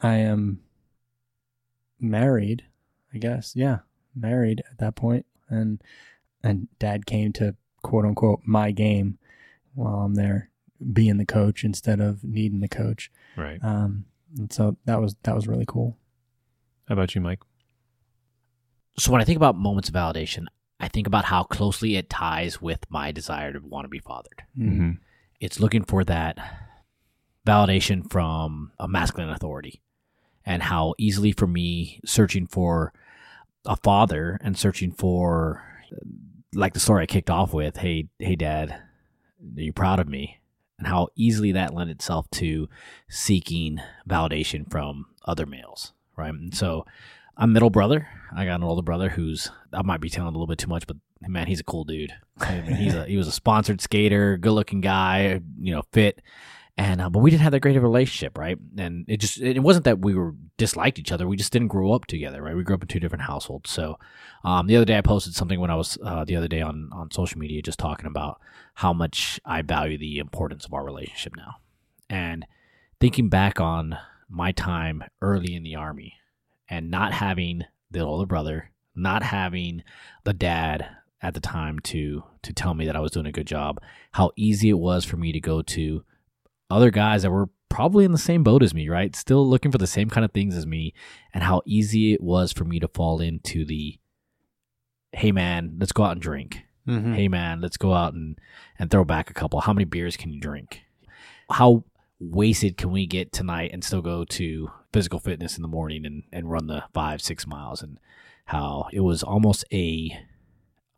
I 0.00 0.14
am 0.14 0.60
married. 2.00 2.64
I 3.12 3.18
guess, 3.18 3.52
yeah, 3.54 3.80
married 4.14 4.62
at 4.70 4.78
that 4.78 4.96
point, 4.96 5.26
and 5.50 5.82
and 6.42 6.68
dad 6.78 7.04
came 7.04 7.32
to 7.34 7.54
quote 7.82 8.06
unquote 8.06 8.40
my 8.44 8.70
game 8.70 9.18
while 9.74 10.00
I'm 10.00 10.14
there 10.14 10.50
being 10.92 11.18
the 11.18 11.26
coach 11.26 11.64
instead 11.64 12.00
of 12.00 12.24
needing 12.24 12.60
the 12.60 12.68
coach. 12.68 13.10
right. 13.36 13.58
Um, 13.62 14.06
and 14.36 14.52
so 14.52 14.76
that 14.84 15.00
was 15.00 15.16
that 15.22 15.34
was 15.34 15.46
really 15.46 15.66
cool. 15.66 15.96
How 16.88 16.94
about 16.94 17.14
you, 17.14 17.20
Mike? 17.20 17.40
So 18.98 19.12
when 19.12 19.20
I 19.20 19.24
think 19.24 19.36
about 19.36 19.56
moments 19.56 19.88
of 19.88 19.94
validation, 19.94 20.46
I 20.80 20.88
think 20.88 21.06
about 21.06 21.24
how 21.24 21.44
closely 21.44 21.96
it 21.96 22.10
ties 22.10 22.60
with 22.60 22.84
my 22.90 23.12
desire 23.12 23.52
to 23.52 23.60
want 23.60 23.84
to 23.84 23.88
be 23.88 24.00
fathered. 24.00 24.42
Mm-hmm. 24.58 24.90
It's 25.40 25.60
looking 25.60 25.84
for 25.84 26.04
that 26.04 26.38
validation 27.46 28.10
from 28.10 28.72
a 28.78 28.88
masculine 28.88 29.30
authority 29.30 29.80
and 30.44 30.62
how 30.62 30.94
easily 30.98 31.32
for 31.32 31.46
me 31.46 32.00
searching 32.04 32.46
for 32.46 32.92
a 33.64 33.76
father 33.76 34.38
and 34.42 34.58
searching 34.58 34.92
for 34.92 35.64
like 36.54 36.74
the 36.74 36.80
story 36.80 37.02
I 37.02 37.06
kicked 37.06 37.30
off 37.30 37.52
with, 37.52 37.76
hey, 37.76 38.08
hey, 38.18 38.36
dad, 38.36 38.70
are 38.70 39.60
you 39.60 39.72
proud 39.72 40.00
of 40.00 40.08
me? 40.08 40.40
And 40.78 40.86
how 40.86 41.08
easily 41.16 41.52
that 41.52 41.74
lent 41.74 41.90
itself 41.90 42.30
to 42.32 42.68
seeking 43.08 43.80
validation 44.08 44.70
from 44.70 45.06
other 45.24 45.46
males, 45.46 45.92
right? 46.16 46.32
And 46.32 46.54
so 46.54 46.86
I'm 47.38 47.52
middle 47.52 47.70
brother. 47.70 48.08
I 48.34 48.44
got 48.44 48.56
an 48.56 48.64
older 48.64 48.82
brother 48.82 49.08
who's 49.08 49.50
I 49.72 49.82
might 49.82 50.00
be 50.00 50.10
telling 50.10 50.28
a 50.28 50.32
little 50.32 50.48
bit 50.48 50.58
too 50.58 50.66
much, 50.66 50.86
but 50.86 50.96
man, 51.20 51.46
he's 51.46 51.60
a 51.60 51.64
cool 51.64 51.84
dude. 51.84 52.12
I 52.40 52.60
mean, 52.60 52.74
he's 52.74 52.94
a 52.94 53.04
he 53.04 53.16
was 53.16 53.28
a 53.28 53.32
sponsored 53.32 53.80
skater, 53.80 54.36
good 54.36 54.52
looking 54.52 54.80
guy, 54.80 55.40
you 55.60 55.74
know, 55.74 55.82
fit. 55.92 56.20
And 56.76 57.00
uh, 57.00 57.10
but 57.10 57.20
we 57.20 57.30
didn't 57.30 57.42
have 57.42 57.52
that 57.52 57.60
great 57.60 57.76
of 57.76 57.82
a 57.82 57.86
relationship, 57.86 58.36
right? 58.36 58.58
And 58.76 59.04
it 59.08 59.18
just 59.18 59.40
it 59.40 59.60
wasn't 59.60 59.84
that 59.84 60.00
we 60.00 60.14
were 60.14 60.34
disliked 60.56 60.98
each 60.98 61.12
other. 61.12 61.28
We 61.28 61.36
just 61.36 61.52
didn't 61.52 61.68
grow 61.68 61.92
up 61.92 62.06
together, 62.06 62.42
right? 62.42 62.56
We 62.56 62.64
grew 62.64 62.74
up 62.74 62.82
in 62.82 62.88
two 62.88 63.00
different 63.00 63.22
households. 63.22 63.70
So 63.70 63.98
um, 64.44 64.66
the 64.66 64.76
other 64.76 64.84
day 64.84 64.98
I 64.98 65.00
posted 65.00 65.34
something 65.34 65.60
when 65.60 65.70
I 65.70 65.76
was 65.76 65.96
uh, 66.04 66.24
the 66.24 66.36
other 66.36 66.48
day 66.48 66.60
on 66.60 66.90
on 66.92 67.10
social 67.12 67.38
media, 67.38 67.62
just 67.62 67.78
talking 67.78 68.06
about 68.06 68.40
how 68.74 68.92
much 68.92 69.40
I 69.44 69.62
value 69.62 69.98
the 69.98 70.18
importance 70.18 70.66
of 70.66 70.74
our 70.74 70.84
relationship 70.84 71.36
now, 71.36 71.56
and 72.10 72.46
thinking 73.00 73.28
back 73.28 73.60
on 73.60 73.96
my 74.28 74.52
time 74.52 75.04
early 75.20 75.54
in 75.54 75.62
the 75.62 75.74
army 75.74 76.14
and 76.68 76.90
not 76.90 77.12
having 77.12 77.64
the 77.90 78.00
older 78.00 78.26
brother, 78.26 78.70
not 78.94 79.22
having 79.22 79.82
the 80.24 80.32
dad 80.32 80.88
at 81.20 81.34
the 81.34 81.40
time 81.40 81.78
to 81.80 82.22
to 82.42 82.52
tell 82.52 82.74
me 82.74 82.86
that 82.86 82.96
I 82.96 83.00
was 83.00 83.10
doing 83.10 83.26
a 83.26 83.32
good 83.32 83.46
job, 83.46 83.80
how 84.12 84.30
easy 84.36 84.70
it 84.70 84.78
was 84.78 85.04
for 85.04 85.16
me 85.16 85.32
to 85.32 85.40
go 85.40 85.62
to 85.62 86.04
other 86.70 86.90
guys 86.90 87.22
that 87.22 87.30
were 87.30 87.48
probably 87.68 88.04
in 88.04 88.12
the 88.12 88.18
same 88.18 88.42
boat 88.42 88.62
as 88.62 88.74
me, 88.74 88.88
right? 88.88 89.14
Still 89.14 89.46
looking 89.46 89.72
for 89.72 89.78
the 89.78 89.86
same 89.86 90.08
kind 90.08 90.24
of 90.24 90.32
things 90.32 90.56
as 90.56 90.66
me, 90.66 90.94
and 91.34 91.42
how 91.42 91.62
easy 91.66 92.12
it 92.12 92.22
was 92.22 92.52
for 92.52 92.64
me 92.64 92.78
to 92.80 92.88
fall 92.88 93.20
into 93.20 93.64
the 93.64 93.98
hey 95.12 95.32
man, 95.32 95.76
let's 95.78 95.92
go 95.92 96.04
out 96.04 96.12
and 96.12 96.22
drink. 96.22 96.64
Mm-hmm. 96.86 97.14
Hey 97.14 97.28
man, 97.28 97.60
let's 97.60 97.76
go 97.76 97.92
out 97.92 98.14
and, 98.14 98.38
and 98.78 98.90
throw 98.90 99.04
back 99.04 99.30
a 99.30 99.34
couple. 99.34 99.60
How 99.60 99.72
many 99.72 99.84
beers 99.84 100.16
can 100.16 100.32
you 100.32 100.40
drink? 100.40 100.82
How 101.50 101.84
wasted 102.20 102.76
can 102.76 102.90
we 102.90 103.06
get 103.06 103.32
tonight 103.32 103.70
and 103.72 103.84
still 103.84 104.02
go 104.02 104.24
to 104.24 104.70
physical 104.92 105.18
fitness 105.18 105.56
in 105.56 105.62
the 105.62 105.68
morning 105.68 106.04
and, 106.04 106.24
and 106.32 106.50
run 106.50 106.66
the 106.66 106.84
five, 106.92 107.22
six 107.22 107.46
miles 107.46 107.82
and 107.82 107.98
how 108.46 108.88
it 108.92 109.00
was 109.00 109.22
almost 109.22 109.64
a 109.72 110.18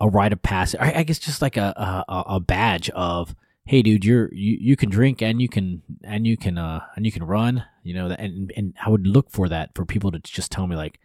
a 0.01 0.09
rite 0.09 0.33
of 0.33 0.41
passage. 0.43 0.81
I, 0.81 1.03
guess 1.03 1.19
just 1.19 1.43
like 1.43 1.59
a, 1.59 2.05
a 2.09 2.35
a 2.35 2.41
badge 2.41 2.89
of 2.91 3.35
hey 3.71 3.83
dude 3.83 4.05
you're 4.05 4.33
you, 4.33 4.57
you 4.61 4.77
can 4.77 4.91
drink 4.91 5.23
and 5.23 5.41
you 5.41 5.49
can 5.49 5.83
and 6.03 6.27
you 6.27 6.37
can 6.37 6.59
uh 6.59 6.81
and 6.97 7.05
you 7.05 7.13
can 7.13 7.23
run 7.23 7.65
you 7.83 7.95
know 7.95 8.09
and 8.09 8.53
and 8.57 8.75
i 8.85 8.89
would 8.89 9.07
look 9.07 9.31
for 9.31 9.49
that 9.49 9.71
for 9.75 9.85
people 9.85 10.11
to 10.11 10.19
just 10.19 10.51
tell 10.51 10.67
me 10.67 10.75
like 10.75 10.99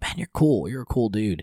man 0.00 0.14
you're 0.16 0.28
cool 0.32 0.68
you're 0.68 0.82
a 0.82 0.86
cool 0.86 1.08
dude 1.08 1.42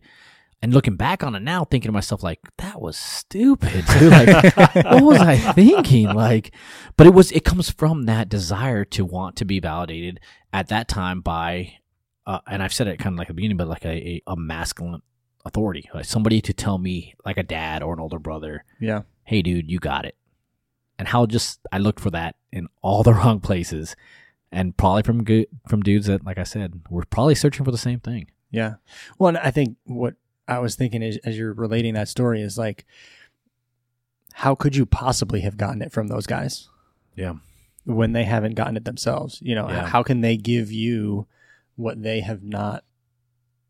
and 0.61 0.73
looking 0.73 0.95
back 0.95 1.23
on 1.23 1.35
it 1.35 1.41
now 1.41 1.63
thinking 1.63 1.87
to 1.89 1.93
myself 1.93 2.21
like 2.23 2.39
that 2.57 2.81
was 2.81 2.97
stupid 2.97 3.83
like 4.01 4.55
what 4.85 5.03
was 5.03 5.19
i 5.21 5.35
thinking? 5.53 6.07
Like 6.13 6.53
but 6.97 7.07
it 7.07 7.13
was 7.13 7.31
it 7.31 7.43
comes 7.45 7.69
from 7.69 8.03
that 8.03 8.29
desire 8.29 8.83
to 8.85 9.05
want 9.05 9.35
to 9.37 9.45
be 9.45 9.59
validated 9.59 10.19
at 10.51 10.67
that 10.67 10.87
time 10.87 11.21
by 11.21 11.73
uh, 12.27 12.39
and 12.47 12.61
i've 12.61 12.73
said 12.73 12.87
it 12.87 12.97
kind 12.99 13.13
of 13.15 13.19
like 13.19 13.27
the 13.29 13.33
beginning 13.33 13.57
but 13.57 13.67
like 13.67 13.85
a, 13.85 13.89
a, 13.89 14.21
a 14.27 14.35
masculine 14.35 15.01
authority 15.45 15.89
like 15.93 16.05
somebody 16.05 16.41
to 16.41 16.53
tell 16.53 16.77
me 16.77 17.13
like 17.25 17.37
a 17.37 17.43
dad 17.43 17.81
or 17.81 17.93
an 17.93 17.99
older 17.99 18.19
brother 18.19 18.65
Yeah. 18.79 19.03
hey 19.23 19.41
dude 19.41 19.69
you 19.71 19.79
got 19.79 20.05
it. 20.05 20.15
And 20.97 21.07
how 21.07 21.25
just 21.25 21.61
i 21.71 21.77
looked 21.77 22.01
for 22.01 22.09
that 22.11 22.35
in 22.51 22.67
all 22.81 23.03
the 23.03 23.13
wrong 23.19 23.39
places. 23.39 23.95
And 24.51 24.75
probably 24.75 25.03
from 25.03 25.23
good 25.23 25.45
from 25.67 25.81
dudes 25.81 26.07
that 26.07 26.25
like 26.25 26.37
i 26.37 26.43
said 26.43 26.81
were 26.89 27.05
probably 27.09 27.35
searching 27.35 27.63
for 27.63 27.71
the 27.71 27.77
same 27.77 27.99
thing. 28.01 28.29
Yeah. 28.51 28.73
Well, 29.17 29.29
and 29.29 29.37
I 29.37 29.51
think 29.51 29.77
what 29.85 30.15
I 30.49 30.59
was 30.59 30.75
thinking 30.75 31.01
is, 31.01 31.17
as 31.23 31.37
you're 31.37 31.53
relating 31.53 31.93
that 31.93 32.07
story 32.07 32.41
is 32.41 32.57
like, 32.57 32.85
how 34.33 34.55
could 34.55 34.75
you 34.75 34.85
possibly 34.85 35.41
have 35.41 35.57
gotten 35.57 35.81
it 35.81 35.91
from 35.91 36.07
those 36.07 36.25
guys 36.25 36.69
yeah 37.15 37.33
when 37.85 38.13
they 38.13 38.23
haven't 38.23 38.55
gotten 38.55 38.77
it 38.77 38.85
themselves? 38.85 39.39
You 39.41 39.55
know, 39.55 39.69
Yeah. 39.69 39.85
how 39.87 40.03
can 40.03 40.21
they 40.21 40.37
give 40.37 40.71
you 40.71 41.27
what 41.75 42.01
they 42.01 42.21
have 42.21 42.43
not 42.43 42.83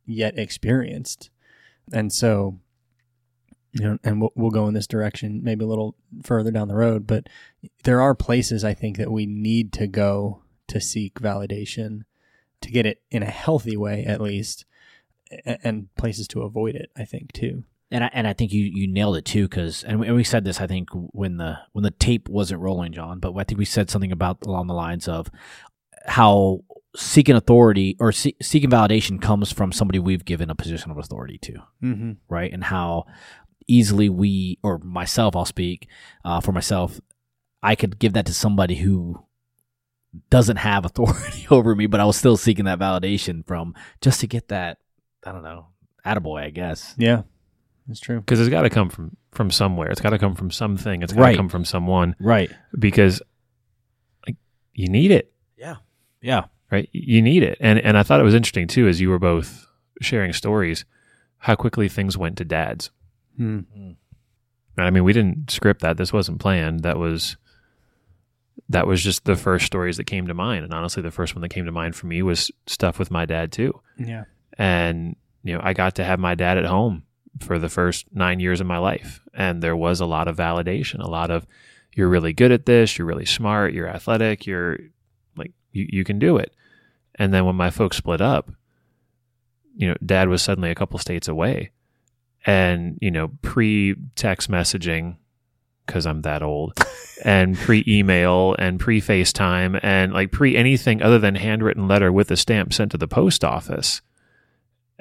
yet 0.06 0.38
experienced? 0.38 1.30
And 1.92 2.12
so, 2.14 2.60
you 3.72 3.84
know, 3.84 3.98
and 4.04 4.22
we'll, 4.22 4.32
we'll 4.36 4.52
go 4.52 4.68
in 4.68 4.74
this 4.74 4.88
direction 4.88 5.42
maybe 5.44 5.64
a 5.64 5.68
little 5.68 5.96
further 6.24 6.52
down 6.52 6.68
the 6.68 6.76
road, 6.76 7.08
but 7.08 7.28
there 7.84 8.02
are 8.02 8.14
places 8.16 8.64
I 8.64 8.74
think 8.74 8.98
that 8.98 9.12
we 9.12 9.26
need 9.26 9.72
to 9.74 9.88
go 9.88 10.42
to 10.68 10.80
seek 10.82 11.16
validation 11.20 12.02
to 12.62 12.72
get 12.72 12.86
it 12.86 13.02
in 13.10 13.24
a 13.24 13.28
healthy 13.28 13.78
way, 13.78 14.04
at 14.06 14.20
least, 14.22 14.66
and 15.46 15.94
places 15.96 16.28
to 16.30 16.42
avoid 16.42 16.76
it, 16.76 16.92
I 16.98 17.06
think, 17.06 17.34
too. 17.34 17.64
and 17.92 18.04
I, 18.04 18.10
and 18.14 18.28
I 18.28 18.34
think 18.34 18.52
you, 18.52 18.64
you 18.64 18.88
nailed 18.88 19.18
it 19.18 19.26
too 19.26 19.48
because 19.48 19.84
and 19.84 20.00
we, 20.00 20.08
and 20.08 20.16
we 20.16 20.24
said 20.24 20.44
this 20.44 20.60
I 20.62 20.68
think 20.68 20.90
when 20.94 21.38
the 21.38 21.60
when 21.74 21.84
the 21.84 21.92
tape 21.92 22.30
wasn't 22.30 22.62
rolling 22.62 22.94
John 22.94 23.20
but 23.20 23.36
I 23.36 23.44
think 23.44 23.58
we 23.58 23.66
said 23.66 23.90
something 23.90 24.12
about 24.12 24.38
along 24.46 24.68
the 24.68 24.74
lines 24.74 25.08
of 25.08 25.30
how 26.06 26.64
seeking 26.96 27.36
authority 27.36 27.96
or 28.00 28.12
see, 28.12 28.36
seeking 28.42 28.70
validation 28.70 29.22
comes 29.22 29.52
from 29.52 29.72
somebody 29.72 30.00
we've 30.00 30.26
given 30.26 30.50
a 30.50 30.56
position 30.56 30.92
of 30.92 30.98
authority 30.98 31.38
to 31.40 31.54
Mm-hmm. 31.84 32.12
right? 32.28 32.52
And 32.52 32.64
how 32.64 33.06
easily 33.68 34.10
we, 34.10 34.58
or 34.64 34.80
myself, 34.80 35.36
I'll 35.36 35.46
speak 35.46 35.88
uh, 36.26 36.42
for 36.42 36.52
myself, 36.52 37.00
I 37.62 37.76
could 37.76 38.00
give 38.00 38.14
that 38.14 38.26
to 38.26 38.34
somebody 38.34 38.76
who 38.76 39.24
doesn't 40.30 40.58
have 40.58 40.86
authority 40.86 41.46
over 41.52 41.76
me, 41.76 41.86
but 41.86 42.00
I 42.00 42.06
was 42.06 42.18
still 42.18 42.38
seeking 42.38 42.66
that 42.66 42.80
validation 42.80 43.46
from 43.46 43.76
just 44.02 44.20
to 44.22 44.28
get 44.28 44.48
that, 44.48 44.80
I 45.26 45.32
don't 45.32 45.44
know, 45.44 45.68
attaboy, 46.06 46.44
I 46.44 46.50
guess. 46.50 46.96
Yeah, 46.98 47.24
that's 47.88 48.00
true. 48.00 48.20
because 48.22 48.40
it's 48.40 48.50
got 48.50 48.62
to 48.64 48.70
come 48.70 48.90
from 48.90 49.16
from 49.32 49.52
somewhere. 49.52 49.90
It's 49.92 50.02
got 50.02 50.10
to 50.12 50.20
come 50.20 50.36
from 50.36 50.50
something. 50.52 51.02
It's 51.04 51.14
got 51.14 51.20
to 51.20 51.24
Right. 51.24 51.38
come 51.38 51.50
from 51.50 51.66
someone 51.66 52.16
Right. 52.20 52.50
because 52.78 53.22
like 54.26 54.36
you 54.74 54.88
need 54.88 55.12
it, 55.12 55.32
Yeah. 55.58 55.76
Yeah. 56.22 56.46
right? 56.72 56.90
You 56.94 57.22
need 57.22 57.44
it. 57.44 57.58
And 57.60 57.80
and 57.80 57.98
I 57.98 58.04
thought 58.04 58.20
it 58.20 58.24
was 58.24 58.34
interesting 58.36 58.68
too 58.68 58.88
as 58.88 59.00
you 59.02 59.10
were 59.10 59.20
both 59.20 59.68
sharing 60.02 60.34
stories 60.34 60.86
how 61.40 61.56
quickly 61.56 61.88
things 61.90 62.18
went 62.18 62.38
to 62.38 62.46
dads. 62.46 62.92
Mm-hmm. 63.40 63.92
I 64.78 64.90
mean, 64.92 65.04
we 65.04 65.12
didn't 65.14 65.52
script 65.52 65.82
that. 65.82 65.98
This 65.98 66.12
wasn't 66.14 66.40
planned. 66.40 66.82
That 66.82 66.98
was 66.98 67.36
that 68.70 68.88
was 68.88 69.04
just 69.04 69.26
the 69.26 69.36
first 69.36 69.66
stories 69.66 69.98
that 69.98 70.04
came 70.06 70.28
to 70.28 70.34
mind. 70.34 70.64
And 70.64 70.74
honestly, 70.74 71.02
the 71.04 71.12
first 71.12 71.34
one 71.36 71.42
that 71.42 71.50
came 71.50 71.66
to 71.66 71.72
mind 71.72 71.96
for 71.96 72.08
me 72.08 72.22
was 72.22 72.52
stuff 72.68 73.00
with 73.00 73.10
my 73.12 73.26
dad 73.26 73.52
too. 73.52 73.80
Yeah. 73.98 74.26
And 74.60 75.16
you 75.42 75.56
know 75.56 75.62
i 75.64 75.74
got 75.74 75.96
to 75.96 76.04
have 76.04 76.20
my 76.20 76.36
dad 76.36 76.60
at 76.60 76.66
home 76.66 77.02
for 77.40 77.58
the 77.60 77.70
first 77.70 78.08
nine 78.14 78.40
years 78.40 78.60
of 78.62 78.68
my 78.68 78.78
life. 78.78 79.22
And 79.34 79.62
there 79.62 79.76
was 79.76 80.00
a 80.00 80.06
lot 80.06 80.28
of 80.28 80.38
validation 80.38 81.00
a 81.00 81.10
lot 81.10 81.32
of 81.32 81.48
you're 81.96 82.10
really 82.10 82.34
good 82.34 82.52
at 82.52 82.66
this. 82.66 82.98
You're 82.98 83.08
really 83.08 83.26
smart. 83.26 83.74
You're 83.74 83.88
athletic. 83.88 84.46
You're 84.46 84.78
like 85.36 85.52
you, 85.72 85.88
you 85.90 86.04
can 86.04 86.20
do 86.20 86.38
it. 86.38 86.54
And 87.16 87.34
then 87.34 87.46
when 87.46 87.56
my 87.56 87.70
folks 87.70 87.98
split 87.98 88.22
up 88.22 88.52
you 89.76 89.88
know 89.88 89.96
dad 90.06 90.28
was 90.28 90.42
suddenly 90.42 90.72
a 90.72 90.76
couple 90.76 91.00
states 91.00 91.28
away. 91.28 91.72
And 92.46 92.98
you 93.02 93.12
know 93.12 93.30
pre 93.42 93.96
text 94.16 94.50
messaging 94.50 95.18
because 95.86 96.06
i'm 96.06 96.22
that 96.22 96.44
old 96.44 96.78
and 97.26 97.58
pre 97.58 97.84
email 97.88 98.56
and 98.60 98.80
pre 98.80 99.02
FaceTime 99.02 99.80
and 99.82 100.14
like 100.14 100.32
pre 100.32 100.56
anything 100.56 101.02
other 101.02 101.20
than 101.20 101.36
handwritten 101.36 101.88
letter 101.88 102.12
with 102.12 102.30
a 102.32 102.38
stamp 102.38 102.74
sent 102.74 102.92
to 102.92 102.98
the 102.98 103.08
post 103.08 103.44
office. 103.44 104.02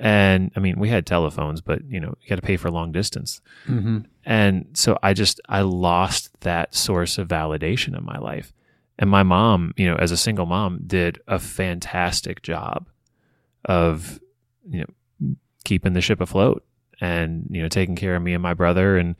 And 0.00 0.52
I 0.54 0.60
mean, 0.60 0.78
we 0.78 0.88
had 0.88 1.06
telephones, 1.06 1.60
but 1.60 1.84
you 1.88 1.98
know, 1.98 2.14
you 2.20 2.28
got 2.28 2.36
to 2.36 2.42
pay 2.42 2.56
for 2.56 2.70
long 2.70 2.92
distance. 2.92 3.40
Mm-hmm. 3.66 3.98
And 4.24 4.66
so 4.74 4.96
I 5.02 5.12
just, 5.12 5.40
I 5.48 5.62
lost 5.62 6.40
that 6.42 6.74
source 6.74 7.18
of 7.18 7.26
validation 7.26 7.98
in 7.98 8.04
my 8.04 8.18
life. 8.18 8.52
And 8.98 9.10
my 9.10 9.24
mom, 9.24 9.74
you 9.76 9.86
know, 9.86 9.96
as 9.96 10.12
a 10.12 10.16
single 10.16 10.46
mom, 10.46 10.82
did 10.86 11.20
a 11.26 11.38
fantastic 11.38 12.42
job 12.42 12.88
of, 13.64 14.20
you 14.68 14.80
know, 14.80 15.34
keeping 15.64 15.94
the 15.94 16.00
ship 16.00 16.20
afloat 16.20 16.64
and, 17.00 17.48
you 17.50 17.60
know, 17.60 17.68
taking 17.68 17.96
care 17.96 18.14
of 18.14 18.22
me 18.22 18.34
and 18.34 18.42
my 18.42 18.54
brother 18.54 18.96
and, 18.96 19.16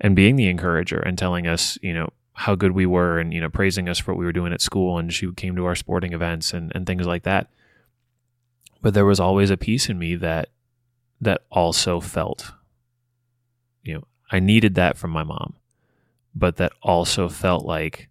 and 0.00 0.16
being 0.16 0.34
the 0.34 0.48
encourager 0.48 0.98
and 0.98 1.16
telling 1.16 1.46
us, 1.46 1.78
you 1.80 1.94
know, 1.94 2.12
how 2.32 2.54
good 2.54 2.72
we 2.72 2.86
were 2.86 3.18
and, 3.18 3.32
you 3.32 3.40
know, 3.40 3.48
praising 3.48 3.88
us 3.88 3.98
for 3.98 4.12
what 4.12 4.18
we 4.18 4.24
were 4.24 4.32
doing 4.32 4.52
at 4.52 4.60
school. 4.60 4.98
And 4.98 5.12
she 5.12 5.30
came 5.32 5.56
to 5.56 5.66
our 5.66 5.74
sporting 5.74 6.12
events 6.12 6.52
and, 6.52 6.72
and 6.74 6.86
things 6.86 7.06
like 7.06 7.22
that. 7.24 7.50
But 8.80 8.94
there 8.94 9.06
was 9.06 9.20
always 9.20 9.50
a 9.50 9.56
piece 9.56 9.88
in 9.88 9.98
me 9.98 10.14
that, 10.16 10.50
that 11.20 11.42
also 11.50 12.00
felt, 12.00 12.52
you 13.82 13.94
know, 13.94 14.04
I 14.30 14.40
needed 14.40 14.74
that 14.76 14.96
from 14.96 15.10
my 15.10 15.24
mom, 15.24 15.54
but 16.34 16.56
that 16.56 16.72
also 16.82 17.28
felt 17.28 17.64
like 17.64 18.08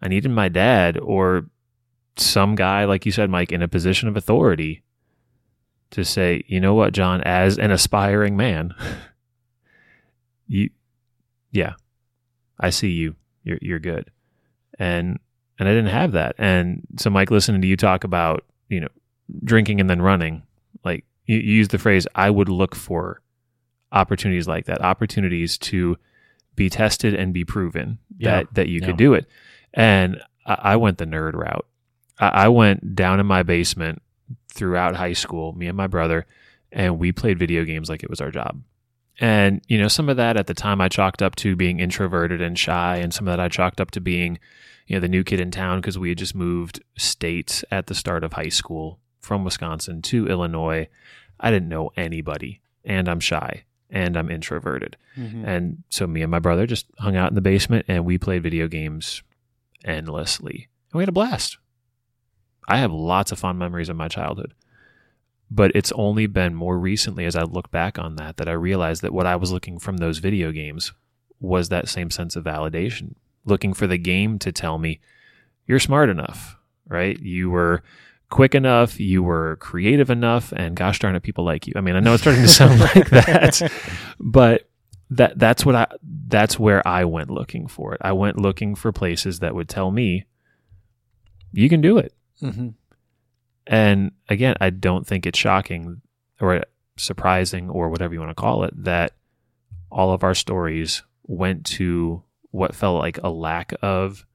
I 0.00 0.08
needed 0.08 0.30
my 0.30 0.48
dad 0.48 0.98
or 0.98 1.46
some 2.16 2.54
guy, 2.54 2.84
like 2.84 3.06
you 3.06 3.12
said, 3.12 3.30
Mike, 3.30 3.50
in 3.50 3.62
a 3.62 3.68
position 3.68 4.08
of 4.08 4.16
authority 4.16 4.82
to 5.90 6.04
say, 6.04 6.44
you 6.46 6.60
know 6.60 6.74
what, 6.74 6.92
John, 6.92 7.20
as 7.22 7.58
an 7.58 7.70
aspiring 7.70 8.36
man, 8.36 8.74
you, 10.46 10.70
yeah, 11.50 11.74
I 12.58 12.70
see 12.70 12.90
you. 12.90 13.16
You're 13.44 13.58
you're 13.60 13.78
good, 13.78 14.10
and 14.78 15.18
and 15.58 15.68
I 15.68 15.72
didn't 15.72 15.90
have 15.90 16.12
that. 16.12 16.34
And 16.38 16.86
so, 16.96 17.10
Mike, 17.10 17.30
listening 17.30 17.60
to 17.60 17.68
you 17.68 17.76
talk 17.76 18.04
about 18.04 18.44
you 18.68 18.80
know 18.80 18.88
drinking 19.44 19.80
and 19.80 19.88
then 19.88 20.02
running, 20.02 20.42
like 20.84 21.04
you, 21.26 21.36
you 21.38 21.54
use 21.54 21.68
the 21.68 21.78
phrase, 21.78 22.06
I 22.14 22.30
would 22.30 22.48
look 22.48 22.74
for, 22.74 23.20
opportunities 23.92 24.48
like 24.48 24.66
that, 24.66 24.82
opportunities 24.82 25.56
to 25.58 25.96
be 26.56 26.68
tested 26.68 27.14
and 27.14 27.32
be 27.32 27.44
proven 27.44 27.98
Yeah. 28.18 28.30
that 28.36 28.54
that 28.54 28.68
you 28.68 28.80
Yeah. 28.80 28.86
could 28.86 28.96
do 28.96 29.14
it. 29.14 29.26
And 29.72 30.20
I, 30.46 30.54
I 30.72 30.76
went 30.76 30.98
the 30.98 31.06
nerd 31.06 31.34
route. 31.34 31.66
I, 32.18 32.28
I 32.28 32.48
went 32.48 32.94
down 32.94 33.20
in 33.20 33.26
my 33.26 33.42
basement 33.42 34.02
throughout 34.48 34.96
high 34.96 35.12
school, 35.12 35.52
me 35.52 35.66
and 35.66 35.76
my 35.76 35.86
brother, 35.86 36.26
and 36.72 36.98
we 36.98 37.12
played 37.12 37.38
video 37.38 37.64
games 37.64 37.88
like 37.88 38.02
it 38.02 38.10
was 38.10 38.20
our 38.20 38.30
job. 38.30 38.62
And 39.20 39.62
you 39.68 39.78
know, 39.78 39.86
some 39.88 40.08
of 40.08 40.16
that 40.16 40.36
at 40.36 40.48
the 40.48 40.54
time 40.54 40.80
I 40.80 40.88
chalked 40.88 41.22
up 41.22 41.36
to 41.36 41.54
being 41.54 41.78
introverted 41.78 42.40
and 42.40 42.58
shy, 42.58 42.96
and 42.96 43.14
some 43.14 43.28
of 43.28 43.32
that 43.32 43.40
I 43.40 43.48
chalked 43.48 43.80
up 43.80 43.92
to 43.92 44.00
being, 44.00 44.38
you 44.88 44.96
know, 44.96 45.00
the 45.00 45.08
new 45.08 45.22
kid 45.22 45.38
in 45.40 45.50
town 45.52 45.80
because 45.80 45.98
we 45.98 46.08
had 46.08 46.18
just 46.18 46.34
moved 46.34 46.82
states 46.98 47.64
at 47.70 47.86
the 47.86 47.94
start 47.94 48.24
of 48.24 48.32
high 48.32 48.48
school 48.48 48.98
from 49.24 49.44
Wisconsin 49.44 50.02
to 50.02 50.28
Illinois. 50.28 50.88
I 51.40 51.50
didn't 51.50 51.68
know 51.68 51.90
anybody, 51.96 52.60
and 52.84 53.08
I'm 53.08 53.20
shy 53.20 53.64
and 53.90 54.16
I'm 54.16 54.30
introverted. 54.30 54.96
Mhm. 55.16 55.46
And 55.46 55.82
so 55.88 56.06
me 56.06 56.22
and 56.22 56.30
my 56.30 56.38
brother 56.40 56.66
just 56.66 56.86
hung 56.98 57.16
out 57.16 57.30
in 57.30 57.34
the 57.34 57.40
basement 57.40 57.84
and 57.86 58.04
we 58.04 58.18
played 58.18 58.42
video 58.42 58.66
games 58.66 59.22
endlessly. 59.84 60.68
And 60.90 60.98
we 60.98 61.02
had 61.02 61.08
a 61.08 61.12
blast. 61.12 61.58
I 62.68 62.78
have 62.78 62.92
lots 62.92 63.30
of 63.30 63.38
fond 63.38 63.58
memories 63.58 63.88
of 63.88 63.96
my 63.96 64.08
childhood. 64.08 64.54
But 65.50 65.70
it's 65.74 65.92
only 65.92 66.26
been 66.26 66.54
more 66.54 66.78
recently 66.78 67.24
as 67.26 67.36
I 67.36 67.42
look 67.42 67.70
back 67.70 67.98
on 67.98 68.16
that 68.16 68.38
that 68.38 68.48
I 68.48 68.52
realized 68.52 69.02
that 69.02 69.12
what 69.12 69.26
I 69.26 69.36
was 69.36 69.52
looking 69.52 69.78
from 69.78 69.98
those 69.98 70.18
video 70.18 70.50
games 70.50 70.92
was 71.38 71.68
that 71.68 71.88
same 71.88 72.10
sense 72.10 72.34
of 72.34 72.44
validation, 72.44 73.14
looking 73.44 73.74
for 73.74 73.86
the 73.86 73.98
game 73.98 74.38
to 74.40 74.50
tell 74.50 74.78
me 74.78 75.00
you're 75.66 75.78
smart 75.78 76.08
enough, 76.08 76.56
right? 76.88 77.20
You 77.20 77.50
were 77.50 77.82
quick 78.34 78.56
enough, 78.56 78.98
you 78.98 79.22
were 79.22 79.54
creative 79.60 80.10
enough, 80.10 80.52
and 80.56 80.74
gosh 80.74 80.98
darn 80.98 81.14
it, 81.14 81.22
people 81.22 81.44
like 81.44 81.68
you. 81.68 81.72
I 81.76 81.80
mean, 81.80 81.94
I 81.94 82.00
know 82.00 82.14
it's 82.14 82.22
starting 82.22 82.42
to 82.42 82.48
sound 82.48 82.80
like 82.94 83.08
that, 83.10 83.72
but 84.18 84.68
that 85.10 85.38
that's 85.38 85.64
what 85.64 85.76
I 85.76 85.86
that's 86.26 86.58
where 86.58 86.86
I 86.86 87.04
went 87.04 87.30
looking 87.30 87.68
for 87.68 87.94
it. 87.94 88.00
I 88.02 88.10
went 88.10 88.36
looking 88.36 88.74
for 88.74 88.90
places 88.90 89.38
that 89.38 89.54
would 89.54 89.68
tell 89.68 89.92
me 89.92 90.24
you 91.52 91.68
can 91.68 91.80
do 91.80 91.96
it. 91.96 92.12
Mhm. 92.42 92.74
And 93.68 94.10
again, 94.28 94.56
I 94.60 94.70
don't 94.70 95.06
think 95.06 95.26
it's 95.26 95.38
shocking 95.38 96.00
or 96.40 96.64
surprising 96.96 97.70
or 97.70 97.88
whatever 97.88 98.14
you 98.14 98.18
want 98.20 98.30
to 98.30 98.34
call 98.34 98.64
it 98.64 98.74
that 98.82 99.12
all 99.92 100.12
of 100.12 100.24
our 100.24 100.34
stories 100.34 101.04
went 101.22 101.64
to 101.66 102.24
what 102.50 102.74
felt 102.74 102.98
like 102.98 103.18
a 103.22 103.30
lack 103.30 103.72
of 103.80 104.26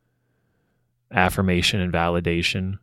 affirmation 1.12 1.82
and 1.82 1.92
validation 1.92 2.80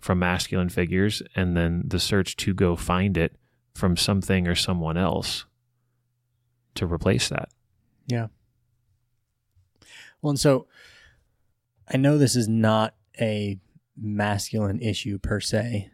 from 0.00 0.18
masculine 0.18 0.68
figures 0.68 1.22
and 1.34 1.56
then 1.56 1.82
the 1.86 2.00
search 2.00 2.36
to 2.36 2.54
go 2.54 2.76
find 2.76 3.16
it 3.16 3.36
from 3.74 3.96
something 3.96 4.46
or 4.46 4.54
someone 4.54 4.96
else 4.96 5.44
to 6.74 6.86
replace 6.86 7.28
that. 7.28 7.48
Yeah. 8.06 8.28
Well, 10.22 10.30
and 10.30 10.40
so 10.40 10.66
I 11.92 11.96
know 11.96 12.18
this 12.18 12.36
is 12.36 12.48
not 12.48 12.94
a 13.20 13.58
masculine 13.96 14.80
issue 14.80 15.18
per 15.18 15.40
se, 15.40 15.90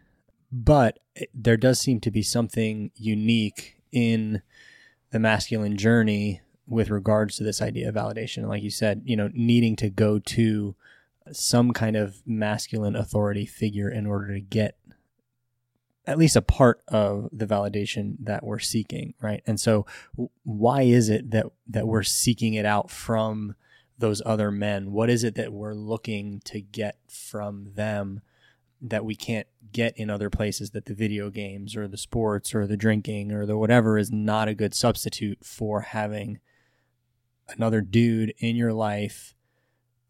but 0.52 0.98
there 1.32 1.56
does 1.56 1.80
seem 1.80 2.00
to 2.00 2.10
be 2.10 2.22
something 2.22 2.90
unique 2.96 3.76
in 3.92 4.42
the 5.10 5.18
masculine 5.18 5.76
journey 5.76 6.40
with 6.66 6.90
regards 6.90 7.36
to 7.36 7.44
this 7.44 7.62
idea 7.62 7.88
of 7.88 7.94
validation. 7.94 8.48
Like 8.48 8.62
you 8.62 8.70
said, 8.70 9.02
you 9.04 9.16
know, 9.16 9.30
needing 9.32 9.76
to 9.76 9.90
go 9.90 10.18
to 10.18 10.74
some 11.32 11.72
kind 11.72 11.96
of 11.96 12.22
masculine 12.26 12.96
authority 12.96 13.46
figure 13.46 13.88
in 13.88 14.06
order 14.06 14.34
to 14.34 14.40
get 14.40 14.76
at 16.06 16.18
least 16.18 16.36
a 16.36 16.42
part 16.42 16.82
of 16.88 17.28
the 17.32 17.46
validation 17.46 18.16
that 18.20 18.44
we're 18.44 18.58
seeking, 18.58 19.14
right? 19.22 19.42
And 19.46 19.58
so, 19.58 19.86
why 20.42 20.82
is 20.82 21.08
it 21.08 21.30
that 21.30 21.46
that 21.66 21.86
we're 21.86 22.02
seeking 22.02 22.54
it 22.54 22.66
out 22.66 22.90
from 22.90 23.54
those 23.98 24.20
other 24.26 24.50
men? 24.50 24.92
What 24.92 25.08
is 25.08 25.24
it 25.24 25.34
that 25.36 25.52
we're 25.52 25.74
looking 25.74 26.40
to 26.44 26.60
get 26.60 26.98
from 27.08 27.72
them 27.74 28.20
that 28.82 29.04
we 29.04 29.14
can't 29.14 29.46
get 29.72 29.96
in 29.96 30.10
other 30.10 30.28
places 30.28 30.70
that 30.70 30.84
the 30.84 30.94
video 30.94 31.30
games 31.30 31.74
or 31.74 31.88
the 31.88 31.96
sports 31.96 32.54
or 32.54 32.66
the 32.66 32.76
drinking 32.76 33.32
or 33.32 33.46
the 33.46 33.56
whatever 33.56 33.96
is 33.96 34.12
not 34.12 34.46
a 34.46 34.54
good 34.54 34.74
substitute 34.74 35.38
for 35.42 35.80
having 35.80 36.38
another 37.48 37.80
dude 37.80 38.34
in 38.38 38.56
your 38.56 38.74
life, 38.74 39.33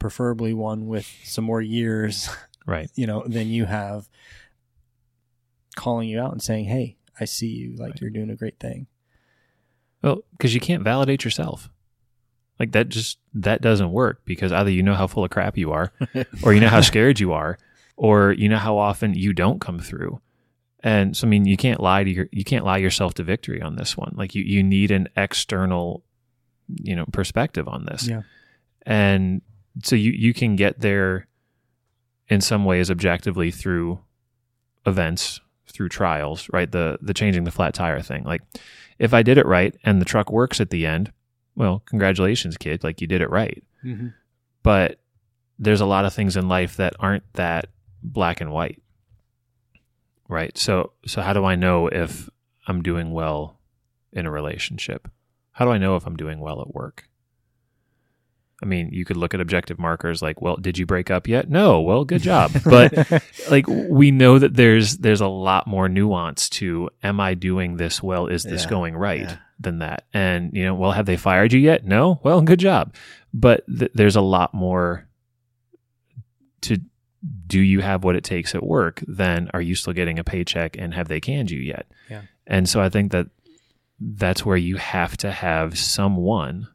preferably 0.05 0.53
one 0.53 0.87
with 0.87 1.11
some 1.25 1.45
more 1.45 1.63
years, 1.63 2.29
Right. 2.67 2.91
you 2.95 3.07
know, 3.07 3.25
than 3.27 3.49
you 3.49 3.65
have 3.65 4.07
calling 5.77 6.09
you 6.11 6.21
out 6.21 6.33
and 6.33 6.43
saying, 6.43 6.67
"Hey, 6.67 6.97
I 7.19 7.25
see 7.25 7.47
you 7.49 7.75
like 7.77 7.93
Right. 7.93 8.01
you're 8.03 8.11
doing 8.11 8.29
a 8.29 8.37
great 8.37 8.59
thing." 8.61 8.87
Well, 10.03 10.23
because 10.33 10.53
you 10.55 10.61
can't 10.61 10.83
validate 10.83 11.25
yourself. 11.25 11.71
Like 12.61 12.73
that 12.73 12.91
just 12.91 13.19
that 13.33 13.63
doesn't 13.63 13.93
work 13.93 14.21
because 14.27 14.53
either 14.53 14.71
you 14.71 14.83
know 14.83 14.95
how 14.95 15.07
full 15.07 15.25
of 15.25 15.31
crap 15.31 15.57
you 15.57 15.73
are, 15.73 15.91
or 16.43 16.53
you 16.53 16.61
know 16.61 16.69
how 16.69 16.83
scared 16.83 17.19
you 17.19 17.33
are, 17.33 17.57
or 17.97 18.33
you 18.33 18.49
know 18.51 18.59
how 18.59 18.77
often 18.77 19.15
you 19.15 19.33
don't 19.33 19.61
come 19.61 19.79
through. 19.79 20.21
And 20.81 21.17
so 21.17 21.27
I 21.27 21.31
mean 21.31 21.47
you 21.47 21.57
can't 21.57 21.81
lie 21.81 22.05
to 22.05 22.11
your 22.11 22.29
you 22.31 22.45
can't 22.45 22.65
lie 22.67 22.77
yourself 22.79 23.15
to 23.15 23.23
victory 23.25 23.63
on 23.63 23.77
this 23.77 23.97
one. 23.97 24.13
Like 24.17 24.35
you, 24.35 24.43
you 24.45 24.63
need 24.63 24.91
an 24.91 25.09
external, 25.17 26.05
you 26.69 26.95
know, 26.95 27.07
perspective 27.07 27.67
on 27.69 27.87
this. 27.87 28.07
Yeah. 28.07 28.23
And 28.87 29.41
so 29.83 29.97
you, 29.97 30.13
you 30.13 30.33
can 30.33 30.57
get 30.57 30.81
there 30.81 31.27
in 32.29 32.41
some 32.41 32.65
ways 32.65 32.91
objectively 32.91 33.51
through 33.51 34.01
events, 34.87 35.41
through 35.67 35.89
trials, 35.89 36.49
right? 36.53 36.71
The 36.71 36.99
the 37.03 37.15
changing 37.15 37.45
the 37.45 37.51
flat 37.51 37.75
tire 37.75 38.01
thing. 38.01 38.25
Like 38.25 38.43
if 38.99 39.13
I 39.13 39.23
did 39.23 39.39
it 39.39 39.47
right 39.47 39.77
and 39.85 40.01
the 40.01 40.07
truck 40.07 40.31
works 40.31 40.61
at 40.61 40.71
the 40.71 40.87
end, 40.87 41.13
well, 41.57 41.83
congratulations, 41.87 42.57
kid. 42.57 42.85
Like 42.85 43.01
you 43.01 43.07
did 43.07 43.21
it 43.21 43.31
right. 43.31 43.63
Mm-hmm. 43.85 44.09
But 44.63 45.01
there's 45.59 45.81
a 45.81 45.87
lot 45.87 46.05
of 46.05 46.15
things 46.15 46.37
in 46.37 46.49
life 46.49 46.77
that 46.77 46.95
aren't 46.99 47.31
that 47.35 47.67
black 48.03 48.41
and 48.41 48.53
white. 48.53 48.81
Right? 50.29 50.57
So 50.57 50.93
so 51.07 51.21
how 51.23 51.33
do 51.33 51.45
I 51.45 51.55
know 51.55 51.89
if 51.89 52.29
I'm 52.67 52.83
doing 52.83 53.13
well 53.13 53.59
in 54.13 54.27
a 54.27 54.31
relationship? 54.31 55.09
How 55.53 55.65
do 55.65 55.71
I 55.71 55.79
know 55.79 55.97
if 55.97 56.07
I'm 56.07 56.17
doing 56.17 56.41
well 56.41 56.61
at 56.61 56.75
work? 56.75 57.09
I 58.63 58.67
mean, 58.67 58.91
you 58.93 59.05
could 59.05 59.17
look 59.17 59.35
at 59.35 59.41
objective 59.41 59.79
markers 59.79 60.23
like, 60.23 60.41
well, 60.41 60.57
did 60.57 60.79
you 60.79 60.87
break 60.87 61.11
up 61.11 61.27
yet? 61.29 61.51
No. 61.51 61.81
Well, 61.81 62.05
good 62.05 62.23
job. 62.23 62.53
But 62.65 63.23
like 63.51 63.67
we 63.67 64.11
know 64.11 64.39
that 64.39 64.55
there's 64.55 64.99
there's 64.99 65.21
a 65.21 65.27
lot 65.29 65.67
more 65.67 65.89
nuance 65.89 66.49
to 66.51 66.89
am 67.03 67.21
I 67.21 67.35
doing 67.35 67.77
this 67.77 68.03
well? 68.03 68.27
Is 68.29 68.43
this 68.45 68.65
Yeah, 68.65 68.71
going 68.71 68.97
right 68.97 69.21
yeah. 69.23 69.37
than 69.59 69.81
that? 69.81 70.05
And 70.15 70.53
you 70.55 70.65
know, 70.65 70.75
well, 70.75 70.93
have 70.93 71.07
they 71.07 71.17
fired 71.17 71.53
you 71.53 71.61
yet? 71.61 71.85
No. 71.85 72.21
Well, 72.23 72.41
good 72.43 72.61
job. 72.61 72.95
But 73.35 73.65
th- 73.67 73.91
there's 73.95 74.17
a 74.17 74.21
lot 74.21 74.55
more 74.55 75.07
to 76.63 76.79
do 77.47 77.59
you 77.61 77.81
have 77.81 78.05
what 78.05 78.17
it 78.17 78.25
takes 78.25 78.55
at 78.55 78.63
work 78.63 79.03
than 79.07 79.51
are 79.53 79.61
you 79.61 79.75
still 79.75 79.93
getting 79.93 80.19
a 80.19 80.25
paycheck 80.25 80.77
and 80.79 80.95
have 80.95 81.09
they 81.09 81.21
canned 81.21 81.51
you 81.51 81.61
yet? 81.61 81.87
Yeah. 82.09 82.23
And 82.47 82.69
so 82.69 82.81
I 82.81 82.89
think 82.89 83.13
that 83.13 83.27
that's 84.01 84.45
where 84.45 84.57
you 84.57 84.77
have 84.77 85.17
to 85.19 85.31
have 85.33 85.79
someone 85.79 86.69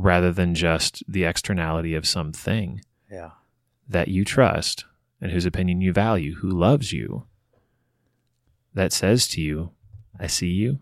rather 0.00 0.32
than 0.32 0.54
just 0.54 1.02
the 1.08 1.24
externality 1.24 1.94
of 1.94 2.06
something 2.06 2.80
Yeah. 3.10 3.30
that 3.88 4.08
you 4.08 4.24
trust 4.24 4.84
and 5.20 5.32
whose 5.32 5.44
opinion 5.44 5.80
you 5.80 5.92
value, 5.92 6.36
who 6.36 6.48
loves 6.48 6.92
you, 6.92 7.26
that 8.74 8.92
says 8.92 9.26
to 9.28 9.40
you, 9.40 9.72
I 10.18 10.28
see 10.28 10.48
you 10.50 10.78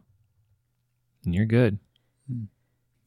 and 1.24 1.34
you're 1.34 1.46
good. 1.46 1.78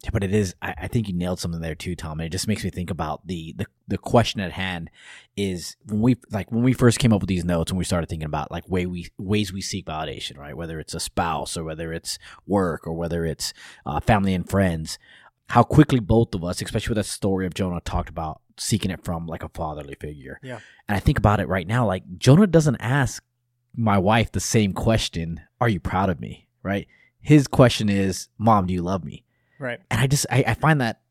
Yeah, 0.02 0.12
but 0.14 0.24
it 0.24 0.34
is. 0.34 0.56
I, 0.62 0.74
I 0.84 0.88
think 0.88 1.10
you 1.10 1.14
nailed 1.14 1.42
something 1.42 1.60
there 1.60 1.76
too, 1.76 1.94
Tom. 1.94 2.22
And 2.22 2.26
it 2.28 2.30
just 2.32 2.48
makes 2.48 2.64
me 2.64 2.70
think 2.70 2.90
about 2.90 3.28
the, 3.28 3.54
the 3.58 3.66
the 3.90 3.98
question 3.98 4.40
at 4.40 4.54
hand 4.54 4.90
is 5.36 5.76
when 5.88 6.00
we 6.02 6.16
like 6.32 6.50
when 6.54 6.64
we 6.64 6.72
first 6.72 7.00
came 7.00 7.12
up 7.12 7.20
with 7.20 7.28
these 7.28 7.44
notes 7.44 7.70
and 7.70 7.78
we 7.78 7.84
started 7.84 8.08
thinking 8.08 8.26
about 8.26 8.50
like 8.50 8.64
way 8.70 8.86
we 8.86 9.10
ways 9.18 9.52
we 9.52 9.60
seek 9.60 9.86
validation, 9.88 10.38
right? 10.38 10.56
Whether 10.56 10.80
it's 10.80 10.94
a 10.94 11.02
spouse 11.02 11.58
or 11.58 11.66
whether 11.66 11.92
it's 11.92 12.18
work 12.48 12.88
or 12.88 12.94
whether 12.94 13.26
it's 13.26 13.54
uh, 13.86 14.00
family 14.00 14.34
and 14.34 14.50
friends. 14.50 14.98
How 15.50 15.64
quickly 15.64 16.00
both 16.00 16.36
of 16.36 16.44
us, 16.44 16.62
especially 16.62 16.92
with 16.92 17.06
that 17.06 17.12
story 17.12 17.46
of 17.46 17.54
Jonah, 17.54 17.82
talked 17.82 18.10
about 18.10 18.42
seeking 18.58 18.92
it 18.92 19.04
from 19.04 19.26
like 19.26 19.44
a 19.44 19.50
fatherly 19.50 19.96
figure. 20.00 20.40
Yeah. 20.44 20.60
And 20.88 20.96
I 20.96 21.00
think 21.00 21.18
about 21.18 21.40
it 21.40 21.48
right 21.48 21.68
now, 21.68 21.86
like 21.86 22.04
Jonah 22.18 22.48
doesn't 22.48 22.78
ask 22.80 23.24
my 23.76 23.98
wife 23.98 24.32
the 24.32 24.40
same 24.40 24.74
question, 24.74 25.42
"Are 25.60 25.70
you 25.70 25.80
proud 25.80 26.10
of 26.10 26.20
me?" 26.20 26.48
Right? 26.64 26.88
His 27.20 27.48
question 27.48 27.90
is, 27.90 28.28
"Mom, 28.38 28.68
do 28.68 28.74
you 28.74 28.82
love 28.82 29.04
me?" 29.04 29.26
Right. 29.60 29.80
and 29.92 30.00
I 30.00 30.08
just 30.08 30.26
I, 30.32 30.44
I 30.48 30.54
find 30.54 30.80
that 30.82 31.02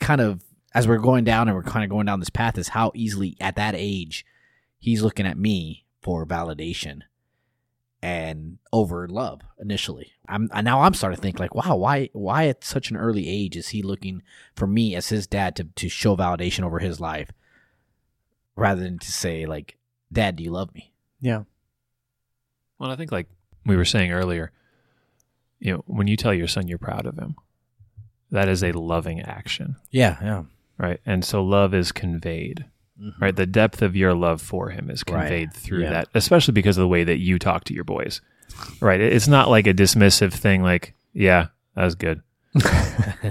kind 0.00 0.20
of 0.20 0.44
as 0.74 0.86
we're 0.88 0.98
going 0.98 1.24
down 1.24 1.48
and 1.48 1.56
we're 1.56 1.62
kind 1.62 1.84
of 1.84 1.90
going 1.90 2.06
down 2.06 2.20
this 2.20 2.30
path 2.30 2.58
is 2.58 2.68
how 2.68 2.92
easily 2.94 3.36
at 3.40 3.56
that 3.56 3.74
age 3.76 4.26
he's 4.78 5.02
looking 5.02 5.26
at 5.26 5.38
me 5.38 5.86
for 6.02 6.26
validation 6.26 7.02
and 8.04 8.58
over 8.70 9.08
love 9.08 9.40
initially. 9.58 10.12
I'm 10.28 10.50
and 10.52 10.64
now 10.66 10.82
I'm 10.82 10.92
starting 10.92 11.16
to 11.16 11.22
think 11.22 11.40
like, 11.40 11.54
wow, 11.54 11.74
why 11.76 12.10
why 12.12 12.48
at 12.48 12.62
such 12.62 12.90
an 12.90 12.98
early 12.98 13.26
age 13.28 13.56
is 13.56 13.68
he 13.68 13.80
looking 13.82 14.22
for 14.54 14.66
me 14.66 14.94
as 14.94 15.08
his 15.08 15.26
dad 15.26 15.56
to 15.56 15.64
to 15.64 15.88
show 15.88 16.14
validation 16.14 16.64
over 16.64 16.80
his 16.80 17.00
life 17.00 17.30
rather 18.56 18.82
than 18.82 18.98
to 18.98 19.10
say 19.10 19.46
like, 19.46 19.78
Dad, 20.12 20.36
do 20.36 20.44
you 20.44 20.50
love 20.50 20.74
me? 20.74 20.92
Yeah. 21.22 21.44
Well, 22.78 22.90
I 22.90 22.96
think 22.96 23.10
like 23.10 23.28
we 23.64 23.74
were 23.76 23.86
saying 23.86 24.12
earlier, 24.12 24.52
you 25.58 25.72
know, 25.72 25.82
when 25.86 26.06
you 26.06 26.16
tell 26.18 26.34
your 26.34 26.46
son 26.48 26.68
you're 26.68 26.76
proud 26.78 27.06
of 27.06 27.18
him, 27.18 27.36
that 28.30 28.48
is 28.50 28.62
a 28.62 28.72
loving 28.72 29.22
action, 29.22 29.76
Yeah, 29.90 30.18
yeah. 30.22 30.42
right? 30.76 31.00
And 31.06 31.24
so 31.24 31.42
love 31.42 31.72
is 31.72 31.90
conveyed, 31.90 32.66
Mhm. 33.00 33.20
right? 33.20 33.34
The 33.34 33.46
depth 33.46 33.82
of 33.82 33.96
your 33.96 34.14
love 34.14 34.40
for 34.40 34.70
him 34.70 34.88
is 34.90 35.02
Right. 35.08 35.20
conveyed 35.22 35.52
through 35.52 35.82
Yeah. 35.82 35.90
that, 35.90 36.08
especially 36.14 36.52
because 36.52 36.76
of 36.78 36.82
the 36.82 36.88
way 36.88 37.02
that 37.04 37.18
you 37.18 37.38
talk 37.38 37.64
to 37.64 37.74
your 37.74 37.84
boys, 37.84 38.20
right? 38.80 39.00
It's 39.00 39.26
not 39.28 39.50
like 39.50 39.66
a 39.66 39.74
dismissive 39.74 40.32
thing, 40.32 40.62
like, 40.62 40.94
yeah, 41.12 41.48
that 41.74 41.84
was 41.84 41.94
good, 41.96 42.22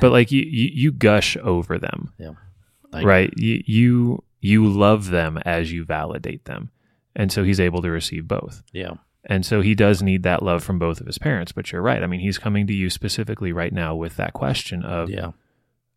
but 0.01 0.11
like 0.11 0.31
you, 0.31 0.41
you, 0.41 0.69
you 0.73 0.91
gush 0.91 1.37
over 1.37 1.77
them, 1.77 2.11
Like, 2.91 3.05
right? 3.05 3.33
You, 3.37 3.63
you, 3.65 4.23
you 4.41 4.67
love 4.67 5.09
them 5.09 5.37
as 5.45 5.71
you 5.71 5.85
validate 5.85 6.45
them. 6.45 6.69
And 7.15 7.31
so 7.31 7.43
he's 7.43 7.59
able 7.59 7.81
to 7.83 7.89
receive 7.91 8.27
both. 8.27 8.63
Yeah. 8.73 8.95
And 9.29 9.45
so 9.45 9.61
he 9.61 9.73
does 9.75 10.01
need 10.03 10.23
that 10.23 10.43
love 10.43 10.63
from 10.63 10.77
both 10.79 10.99
of 10.99 11.07
his 11.07 11.17
parents. 11.17 11.51
But 11.53 11.71
you're 11.71 11.81
right. 11.81 12.03
I 12.03 12.07
mean, 12.07 12.19
he's 12.19 12.37
coming 12.37 12.67
to 12.67 12.73
you 12.73 12.89
specifically 12.89 13.53
right 13.53 13.71
now 13.71 13.95
with 13.95 14.17
that 14.17 14.33
question 14.33 14.83
of, 14.83 15.09
Yeah. 15.09 15.31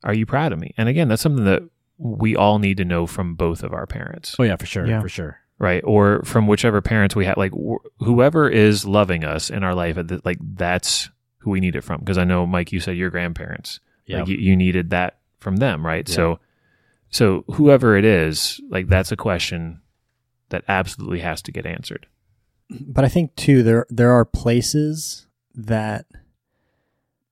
are 0.04 0.14
you 0.14 0.24
proud 0.26 0.52
of 0.52 0.60
me? 0.60 0.72
And 0.78 0.88
again, 0.88 1.08
that's 1.08 1.22
something 1.22 1.44
that 1.46 1.62
we 1.98 2.36
all 2.36 2.58
need 2.58 2.76
to 2.78 2.84
know 2.84 3.06
from 3.06 3.34
both 3.34 3.62
of 3.62 3.72
our 3.72 3.86
parents, 3.86 4.36
Oh 4.38 4.42
yeah, 4.42 4.56
for 4.56 4.66
sure. 4.66 4.86
Yeah. 4.86 5.00
For 5.00 5.08
sure. 5.08 5.38
right? 5.58 5.82
Or 5.84 6.22
from 6.24 6.46
whichever 6.46 6.80
parents 6.82 7.16
we 7.16 7.24
have. 7.26 7.36
Like 7.36 7.52
wh- 7.52 7.84
whoever 8.04 8.48
is 8.48 8.84
loving 8.84 9.24
us 9.24 9.48
in 9.50 9.62
our 9.64 9.74
life, 9.74 9.96
at 9.96 10.08
the- 10.08 10.20
like 10.24 10.38
that's 10.54 11.08
who 11.38 11.50
we 11.50 11.60
need 11.60 11.74
it 11.76 11.82
from. 11.84 12.00
Because 12.00 12.18
I 12.18 12.24
know, 12.24 12.46
Mike, 12.46 12.72
you 12.72 12.80
said 12.80 12.96
your 12.96 13.08
grandparents, 13.10 13.80
Yeah. 14.06 14.18
like 14.20 14.28
you, 14.28 14.36
you 14.36 14.56
needed 14.56 14.90
that 14.90 15.18
from 15.38 15.56
them, 15.56 15.84
right? 15.86 16.06
Yeah. 16.08 16.14
So, 16.14 16.38
so 17.08 17.44
whoever 17.52 17.96
it 17.96 18.04
is, 18.04 18.60
like 18.68 18.88
that's 18.88 19.12
a 19.12 19.16
question 19.16 19.80
that 20.50 20.64
absolutely 20.68 21.20
has 21.20 21.40
to 21.42 21.52
get 21.52 21.64
answered. 21.66 22.06
but 22.70 23.04
I 23.04 23.08
think 23.08 23.34
too 23.36 23.62
there 23.62 23.86
there 23.88 24.10
are 24.12 24.24
places 24.24 25.26
that 25.54 26.06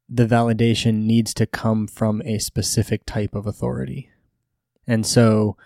the 0.08 0.26
validation 0.26 1.04
needs 1.06 1.34
to 1.34 1.46
come 1.46 1.86
from 1.86 2.22
a 2.24 2.38
specific 2.38 3.04
type 3.06 3.34
of 3.34 3.46
authority. 3.46 4.10
And 4.86 5.06
so 5.06 5.56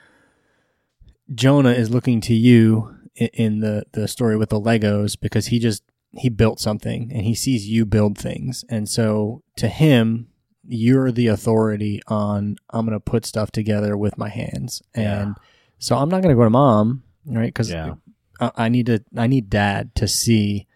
Jonah 1.35 1.73
is 1.73 1.91
looking 1.91 2.21
to 2.23 2.35
you 2.35 2.95
in 3.15 3.61
the 3.61 3.85
the 3.93 4.07
story 4.09 4.37
with 4.37 4.51
the 4.51 4.61
Legos 4.61 5.19
because 5.19 5.47
he 5.49 5.59
just 5.59 5.83
he 6.17 6.29
built 6.29 6.59
something 6.61 7.11
and 7.13 7.23
he 7.23 7.35
sees 7.35 7.69
you 7.69 7.85
build 7.85 8.17
things. 8.17 8.65
And 8.69 8.89
so 8.89 9.43
to 9.57 9.69
him 9.69 10.29
you're 10.71 11.11
the 11.11 11.27
authority 11.29 12.01
on 12.09 12.57
I'm 12.71 12.85
going 12.87 12.93
to 12.97 13.01
put 13.01 13.25
stuff 13.27 13.51
together 13.51 13.97
with 13.97 14.19
my 14.19 14.29
hands. 14.29 14.83
Yeah. 14.97 15.23
And 15.23 15.37
so 15.79 15.97
I'm 15.97 16.09
not 16.09 16.23
going 16.23 16.35
to 16.35 16.39
go 16.39 16.45
to 16.45 16.51
mom, 16.51 17.03
right? 17.27 17.55
Cuz 17.55 17.71
Yeah. 17.71 17.95
I, 18.41 18.51
I 18.57 18.69
need 18.69 18.87
to 18.87 19.03
I 19.17 19.27
need 19.27 19.51
dad 19.51 19.95
to 19.97 20.07
see 20.07 20.67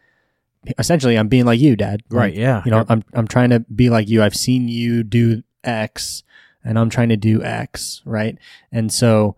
essentially 0.79 1.17
I'm 1.19 1.29
being 1.29 1.45
like 1.45 1.61
you 1.61 1.77
dad 1.77 2.03
Right. 2.11 2.33
Like, 2.33 2.39
Yeah. 2.39 2.63
you 2.65 2.71
know 2.71 2.85
I'm 2.89 3.03
I'm 3.15 3.29
trying 3.29 3.51
to 3.51 3.61
be 3.61 3.89
like 3.91 4.09
you 4.09 4.23
I've 4.23 4.37
seen 4.37 4.69
you 4.69 5.03
do 5.03 5.43
x 5.65 6.23
and 6.65 6.79
I'm 6.79 6.91
trying 6.91 7.09
to 7.11 7.17
do 7.17 7.43
x 7.43 8.03
right? 8.05 8.39
And 8.71 8.93
so 8.93 9.37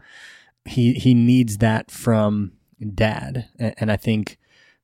he 0.64 0.94
he 0.94 1.14
needs 1.14 1.58
that 1.58 1.90
from 1.90 2.52
dad. 2.94 3.48
And, 3.58 3.90
I 3.90 3.96
think 3.96 4.38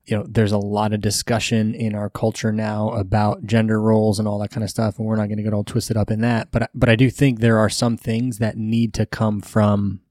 you 0.05 0.17
know 0.17 0.25
there's 0.27 0.51
a 0.51 0.57
lot 0.57 0.93
of 0.93 1.01
discussion 1.01 1.73
in 1.75 1.95
our 1.95 2.09
culture 2.09 2.51
now 2.51 2.89
about 2.89 3.45
gender 3.45 3.79
roles 3.79 4.19
and 4.19 4.27
all 4.27 4.39
that 4.39 4.51
kind 4.51 4.63
of 4.63 4.69
stuff 4.69 4.97
and 4.97 5.07
we're 5.07 5.15
not 5.15 5.27
going 5.27 5.37
to 5.37 5.43
get 5.43 5.53
all 5.53 5.63
twisted 5.63 5.95
up 5.95 6.09
in 6.09 6.21
that 6.21 6.51
but 6.51 6.71
but 6.73 6.89
I 6.89 6.95
do 6.95 7.09
think 7.11 7.39
there 7.39 7.59
are 7.59 7.69
some 7.69 7.97
things 7.97 8.39
that 8.39 8.57
need 8.57 8.93
to 8.95 9.05
come 9.05 9.41
from 9.41 10.01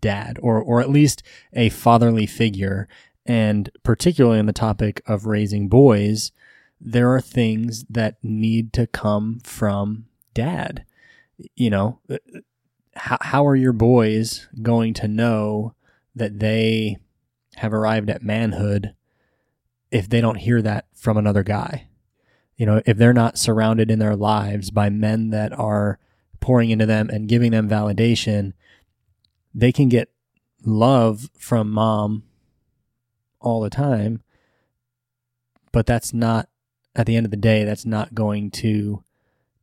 dad 0.00 0.38
or 0.42 0.60
or 0.60 0.80
at 0.80 0.90
least 0.90 1.22
a 1.52 1.68
fatherly 1.68 2.26
figure. 2.26 2.88
And 3.24 3.70
particularly 3.82 4.38
on 4.38 4.46
the 4.46 4.52
topic 4.52 5.02
of 5.06 5.26
raising 5.26 5.68
boys 5.68 6.32
there 6.80 7.12
are 7.12 7.20
things 7.20 7.84
that 7.90 8.16
need 8.22 8.72
to 8.72 8.86
come 8.86 9.40
from 9.42 10.06
dad 10.34 10.84
you 11.54 11.70
know 11.70 12.00
uh, 12.10 12.18
how, 12.94 13.18
how 13.20 13.46
are 13.46 13.56
your 13.56 13.72
boys 13.72 14.48
going 14.60 14.94
to 14.94 15.08
know 15.08 15.74
that 16.14 16.40
they 16.40 16.98
have 17.56 17.72
arrived 17.72 18.10
at 18.10 18.22
manhood 18.22 18.94
if 19.90 20.08
they 20.08 20.20
don't 20.20 20.36
hear 20.36 20.60
that 20.62 20.86
from 20.94 21.16
another 21.16 21.42
guy? 21.42 21.88
You 22.56 22.66
know 22.66 22.82
if 22.86 22.96
they're 22.96 23.12
not 23.12 23.38
surrounded 23.38 23.90
in 23.90 23.98
their 23.98 24.16
lives 24.16 24.70
by 24.70 24.90
men 24.90 25.30
that 25.30 25.52
are 25.52 25.98
pouring 26.40 26.70
into 26.70 26.86
them 26.86 27.08
and 27.10 27.28
giving 27.28 27.50
them 27.52 27.68
validation 27.68 28.52
they 29.54 29.72
can 29.72 29.88
get 29.88 30.10
love 30.64 31.30
from 31.38 31.70
mom 31.70 32.22
all 33.40 33.60
the 33.60 33.70
time 33.70 34.22
but 35.72 35.86
that's 35.86 36.12
not 36.12 36.48
at 36.94 37.06
the 37.06 37.16
end 37.16 37.26
of 37.26 37.30
the 37.30 37.36
day 37.36 37.64
that's 37.64 37.86
not 37.86 38.14
going 38.14 38.50
to 38.50 39.02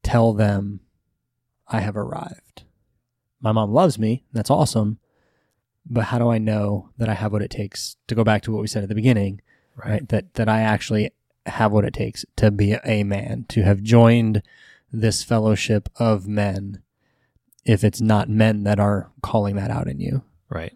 tell 0.03 0.33
them 0.33 0.79
i 1.67 1.79
have 1.79 1.97
arrived 1.97 2.63
my 3.39 3.51
mom 3.51 3.71
loves 3.71 3.97
me 3.99 4.23
that's 4.33 4.49
awesome 4.49 4.99
but 5.85 6.05
how 6.05 6.19
do 6.19 6.29
i 6.29 6.37
know 6.37 6.89
that 6.97 7.09
i 7.09 7.13
have 7.13 7.31
what 7.31 7.41
it 7.41 7.51
takes 7.51 7.97
to 8.07 8.15
go 8.15 8.23
back 8.23 8.41
to 8.41 8.51
what 8.51 8.61
we 8.61 8.67
said 8.67 8.83
at 8.83 8.89
the 8.89 8.95
beginning 8.95 9.41
right, 9.75 10.07
that 10.09 10.33
that 10.35 10.49
i 10.49 10.61
actually 10.61 11.11
have 11.45 11.71
what 11.71 11.85
it 11.85 11.93
takes 11.93 12.25
to 12.35 12.49
be 12.49 12.75
a 12.85 13.03
man 13.03 13.45
to 13.47 13.63
have 13.63 13.81
joined 13.81 14.41
this 14.91 15.23
fellowship 15.23 15.89
of 15.97 16.27
men 16.27 16.81
if 17.65 17.83
it's 17.83 18.01
not 18.01 18.29
men 18.29 18.63
that 18.63 18.79
are 18.79 19.11
calling 19.21 19.55
that 19.55 19.69
out 19.71 19.87
in 19.87 19.99
you 19.99 20.23
Right. 20.49 20.73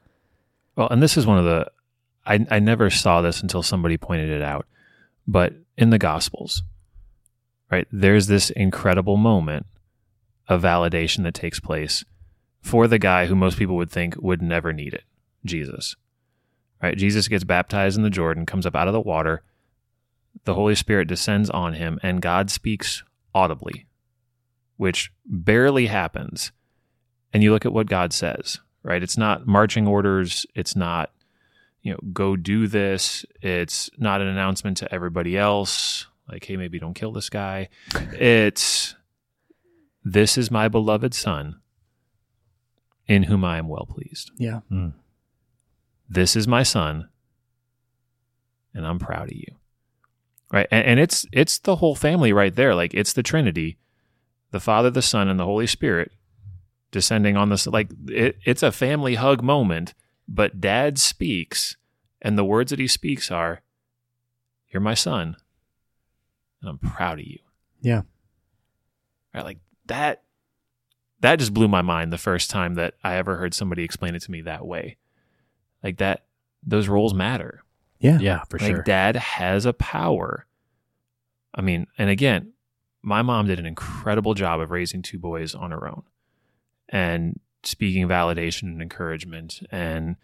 Well, 0.75 0.89
and 0.89 1.01
this 1.01 1.17
is 1.17 1.25
one 1.25 1.37
of 1.37 1.45
the 1.45 1.71
I 2.25 2.45
I 2.49 2.59
never 2.59 2.89
saw 2.89 3.21
this 3.21 3.41
until 3.41 3.63
somebody 3.63 3.97
pointed 3.97 4.29
it 4.29 4.41
out. 4.41 4.65
But 5.27 5.53
in 5.77 5.89
the 5.89 5.97
gospels, 5.97 6.63
right? 7.71 7.87
There's 7.91 8.27
this 8.27 8.49
incredible 8.49 9.17
moment 9.17 9.65
of 10.49 10.63
validation 10.63 11.23
that 11.23 11.35
takes 11.35 11.59
place 11.59 12.03
for 12.59 12.87
the 12.87 12.99
guy 12.99 13.27
who 13.27 13.35
most 13.35 13.57
people 13.57 13.77
would 13.77 13.91
think 13.91 14.15
would 14.17 14.41
never 14.41 14.73
need 14.73 14.93
it, 14.93 15.03
Jesus. 15.45 15.95
Right? 16.81 16.97
Jesus 16.97 17.27
gets 17.27 17.43
baptized 17.43 17.95
in 17.97 18.03
the 18.03 18.09
Jordan, 18.09 18.45
comes 18.45 18.65
up 18.65 18.75
out 18.75 18.87
of 18.87 18.93
the 18.93 18.99
water. 18.99 19.43
The 20.45 20.55
Holy 20.55 20.75
Spirit 20.75 21.07
descends 21.07 21.49
on 21.49 21.73
him 21.73 21.99
and 22.01 22.21
God 22.21 22.49
speaks 22.49 23.03
audibly, 23.33 23.85
which 24.77 25.11
barely 25.25 25.87
happens. 25.87 26.51
And 27.31 27.43
you 27.43 27.51
look 27.51 27.65
at 27.65 27.73
what 27.73 27.87
God 27.87 28.11
says, 28.11 28.59
right? 28.81 29.03
It's 29.03 29.17
not 29.17 29.45
marching 29.45 29.87
orders. 29.87 30.45
It's 30.55 30.75
not, 30.75 31.11
you 31.81 31.91
know, 31.91 31.99
go 32.11 32.35
do 32.35 32.67
this. 32.67 33.25
It's 33.41 33.89
not 33.97 34.21
an 34.21 34.27
announcement 34.27 34.77
to 34.77 34.93
everybody 34.93 35.37
else, 35.37 36.07
like, 36.29 36.45
hey, 36.45 36.57
maybe 36.57 36.79
don't 36.79 36.93
kill 36.95 37.11
this 37.11 37.29
guy. 37.29 37.69
It's, 38.13 38.95
this 40.03 40.37
is 40.37 40.49
my 40.51 40.67
beloved 40.67 41.13
son 41.13 41.59
in 43.07 43.23
whom 43.23 43.43
I 43.43 43.57
am 43.57 43.67
well 43.67 43.87
pleased. 43.89 44.31
yeah 44.37 44.59
hmm. 44.69 44.89
This 46.07 46.35
is 46.35 46.47
my 46.47 46.63
son 46.63 47.09
and 48.73 48.85
I'm 48.85 48.99
proud 48.99 49.29
of 49.29 49.35
you. 49.35 49.55
Right. 50.51 50.67
And, 50.71 50.85
and 50.85 50.99
it's, 50.99 51.25
it's 51.31 51.59
the 51.59 51.75
whole 51.77 51.93
family 51.95 52.33
right 52.33 52.55
there. 52.55 52.73
Like, 52.73 52.93
it's 52.95 53.13
the 53.13 53.21
Trinity, 53.21 53.77
the 54.51 54.59
Father, 54.59 54.89
the 54.89 55.01
Son, 55.03 55.27
and 55.27 55.39
the 55.39 55.45
Holy 55.45 55.67
Spirit 55.67 56.11
descending 56.91 57.37
on 57.37 57.49
this 57.49 57.67
like 57.67 57.91
it, 58.07 58.37
it's 58.45 58.63
a 58.63 58.71
family 58.71 59.13
hug 59.13 59.43
moment 59.43 59.93
but 60.27 60.59
dad 60.59 60.97
speaks 60.97 61.77
and 62.19 62.35
the 62.35 62.43
words 62.43 62.71
that 62.71 62.79
he 62.79 62.87
speaks 62.87 63.29
are 63.29 63.61
you're 64.69 64.81
my 64.81 64.95
son 64.95 65.35
and 66.59 66.67
i'm 66.71 66.79
proud 66.79 67.19
of 67.19 67.25
you 67.27 67.37
Yeah. 67.83 68.01
right 69.35 69.43
like 69.45 69.59
that 69.89 70.23
that 71.19 71.37
just 71.37 71.53
blew 71.53 71.67
my 71.67 71.81
mind 71.81 72.13
the 72.13 72.17
first 72.17 72.49
time 72.49 72.75
that 72.75 72.93
i 73.03 73.15
ever 73.15 73.35
heard 73.35 73.53
somebody 73.53 73.83
explain 73.83 74.15
it 74.15 74.21
to 74.21 74.31
me 74.31 74.41
that 74.41 74.65
way. 74.65 74.97
Like 75.83 75.97
that 75.97 76.25
those 76.63 76.87
roles 76.87 77.13
matter. 77.13 77.63
Yeah. 77.99 78.19
Yeah, 78.19 78.43
for 78.49 78.57
like 78.59 78.75
sure. 78.75 78.83
dad 78.83 79.15
has 79.15 79.65
a 79.65 79.73
power. 79.73 80.45
I 81.53 81.61
mean 81.61 81.87
and 81.97 82.09
again 82.09 82.53
my 83.01 83.21
mom 83.21 83.47
did 83.47 83.59
an 83.59 83.65
incredible 83.65 84.33
job 84.33 84.59
of 84.59 84.71
raising 84.71 85.01
two 85.01 85.19
boys 85.19 85.55
on 85.55 85.71
her 85.71 85.87
own 85.87 86.03
and 86.89 87.39
speaking 87.63 88.07
validation 88.07 88.63
and 88.63 88.81
encouragement 88.81 89.61
and 89.71 90.15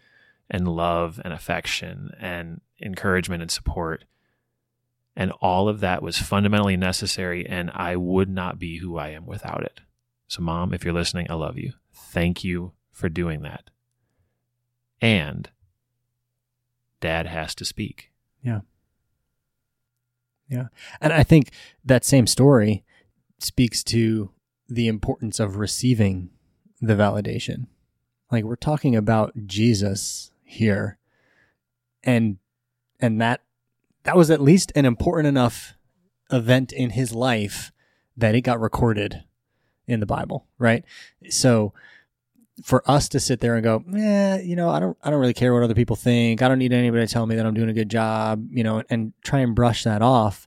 and 0.48 0.68
love 0.68 1.20
and 1.24 1.32
affection 1.32 2.10
and 2.20 2.60
encouragement 2.80 3.42
and 3.42 3.50
support 3.50 4.04
and 5.16 5.32
all 5.40 5.68
of 5.68 5.80
that 5.80 6.02
was 6.02 6.18
fundamentally 6.18 6.76
necessary 6.76 7.46
and 7.46 7.70
I 7.74 7.96
would 7.96 8.28
not 8.28 8.58
be 8.58 8.78
who 8.78 8.98
I 8.98 9.08
am 9.08 9.24
without 9.26 9.62
it. 9.62 9.80
So 10.28 10.42
mom, 10.42 10.74
if 10.74 10.84
you're 10.84 10.92
listening, 10.92 11.26
I 11.30 11.34
love 11.34 11.56
you. 11.56 11.72
Thank 11.92 12.44
you 12.44 12.72
for 12.90 13.08
doing 13.08 13.42
that. 13.42 13.70
And 15.00 15.48
dad 17.00 17.26
has 17.26 17.54
to 17.56 17.64
speak. 17.64 18.10
Yeah. 18.42 18.60
Yeah. 20.48 20.68
And 21.00 21.12
I 21.12 21.22
think 21.22 21.50
that 21.84 22.04
same 22.04 22.26
story 22.26 22.84
speaks 23.38 23.82
to 23.84 24.30
the 24.68 24.88
importance 24.88 25.40
of 25.40 25.56
receiving 25.56 26.30
the 26.80 26.94
validation. 26.94 27.66
Like 28.30 28.44
we're 28.44 28.56
talking 28.56 28.96
about 28.96 29.32
Jesus 29.46 30.30
here. 30.44 30.98
And 32.02 32.38
and 33.00 33.20
that 33.20 33.42
that 34.06 34.16
was 34.16 34.30
at 34.30 34.40
least 34.40 34.70
an 34.76 34.84
important 34.84 35.26
enough 35.26 35.74
event 36.30 36.72
in 36.72 36.90
his 36.90 37.12
life 37.12 37.72
that 38.16 38.36
it 38.36 38.42
got 38.42 38.60
recorded 38.60 39.24
in 39.88 39.98
the 39.98 40.06
Bible, 40.06 40.46
right? 40.58 40.84
So 41.28 41.72
for 42.62 42.88
us 42.88 43.08
to 43.10 43.20
sit 43.20 43.40
there 43.40 43.56
and 43.56 43.64
go, 43.64 43.84
eh, 43.96 44.40
you 44.42 44.54
know, 44.54 44.70
I 44.70 44.78
don't, 44.78 44.96
I 45.02 45.10
don't 45.10 45.18
really 45.18 45.34
care 45.34 45.52
what 45.52 45.64
other 45.64 45.74
people 45.74 45.96
think. 45.96 46.40
I 46.40 46.46
don't 46.46 46.60
need 46.60 46.72
anybody 46.72 47.04
to 47.04 47.12
tell 47.12 47.26
me 47.26 47.34
that 47.34 47.44
I'm 47.44 47.54
doing 47.54 47.68
a 47.68 47.74
good 47.74 47.88
job, 47.88 48.46
you 48.52 48.62
know, 48.62 48.80
and 48.88 49.12
try 49.24 49.40
and 49.40 49.56
brush 49.56 49.82
that 49.82 50.02
off. 50.02 50.46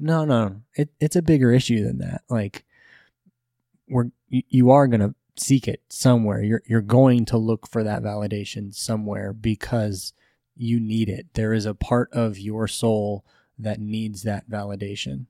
No, 0.00 0.24
no, 0.24 0.62
it, 0.74 0.88
it's 0.98 1.16
a 1.16 1.22
bigger 1.22 1.52
issue 1.52 1.84
than 1.84 1.98
that. 1.98 2.22
Like, 2.28 2.64
we're, 3.88 4.10
you, 4.28 4.42
you 4.48 4.70
are 4.72 4.88
going 4.88 5.00
to 5.00 5.14
seek 5.36 5.68
it 5.68 5.80
somewhere. 5.88 6.42
You're, 6.42 6.62
you're 6.66 6.80
going 6.82 7.24
to 7.26 7.38
look 7.38 7.68
for 7.68 7.84
that 7.84 8.02
validation 8.02 8.74
somewhere 8.74 9.32
because 9.32 10.12
you 10.56 10.80
need 10.80 11.08
it. 11.08 11.26
There 11.34 11.52
is 11.52 11.66
a 11.66 11.74
part 11.74 12.12
of 12.12 12.38
your 12.38 12.66
soul 12.66 13.24
that 13.58 13.80
needs 13.80 14.22
that 14.22 14.48
validation. 14.50 15.26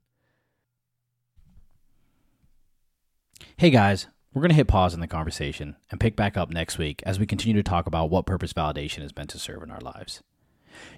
Hey 3.56 3.70
guys, 3.70 4.06
we're 4.32 4.42
going 4.42 4.50
to 4.50 4.56
hit 4.56 4.68
pause 4.68 4.92
in 4.92 5.00
the 5.00 5.06
conversation 5.06 5.76
and 5.90 5.98
pick 5.98 6.14
back 6.14 6.36
up 6.36 6.50
next 6.50 6.76
week 6.76 7.02
as 7.06 7.18
we 7.18 7.26
continue 7.26 7.56
to 7.62 7.68
talk 7.68 7.86
about 7.86 8.10
what 8.10 8.26
purpose 8.26 8.52
validation 8.52 9.02
is 9.02 9.16
meant 9.16 9.30
to 9.30 9.38
serve 9.38 9.62
in 9.62 9.70
our 9.70 9.80
lives. 9.80 10.22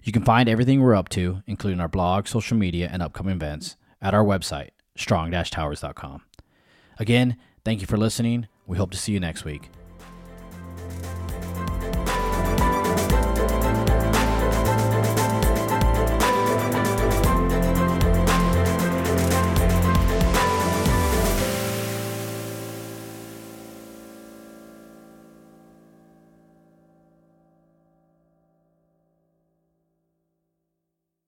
You 0.02 0.12
can 0.12 0.24
find 0.24 0.48
everything 0.48 0.80
we're 0.80 0.96
up 0.96 1.08
to, 1.10 1.42
including 1.46 1.80
our 1.80 1.88
blog, 1.88 2.26
social 2.26 2.56
media, 2.56 2.88
and 2.92 3.00
upcoming 3.00 3.36
events, 3.36 3.76
at 4.02 4.12
our 4.12 4.24
website, 4.24 4.70
strong-towers.com. 4.96 6.22
Again, 6.98 7.36
thank 7.64 7.80
you 7.80 7.86
for 7.86 7.96
listening. 7.96 8.48
We 8.66 8.76
hope 8.76 8.90
to 8.90 8.98
see 8.98 9.12
you 9.12 9.20
next 9.20 9.44
week. 9.44 9.70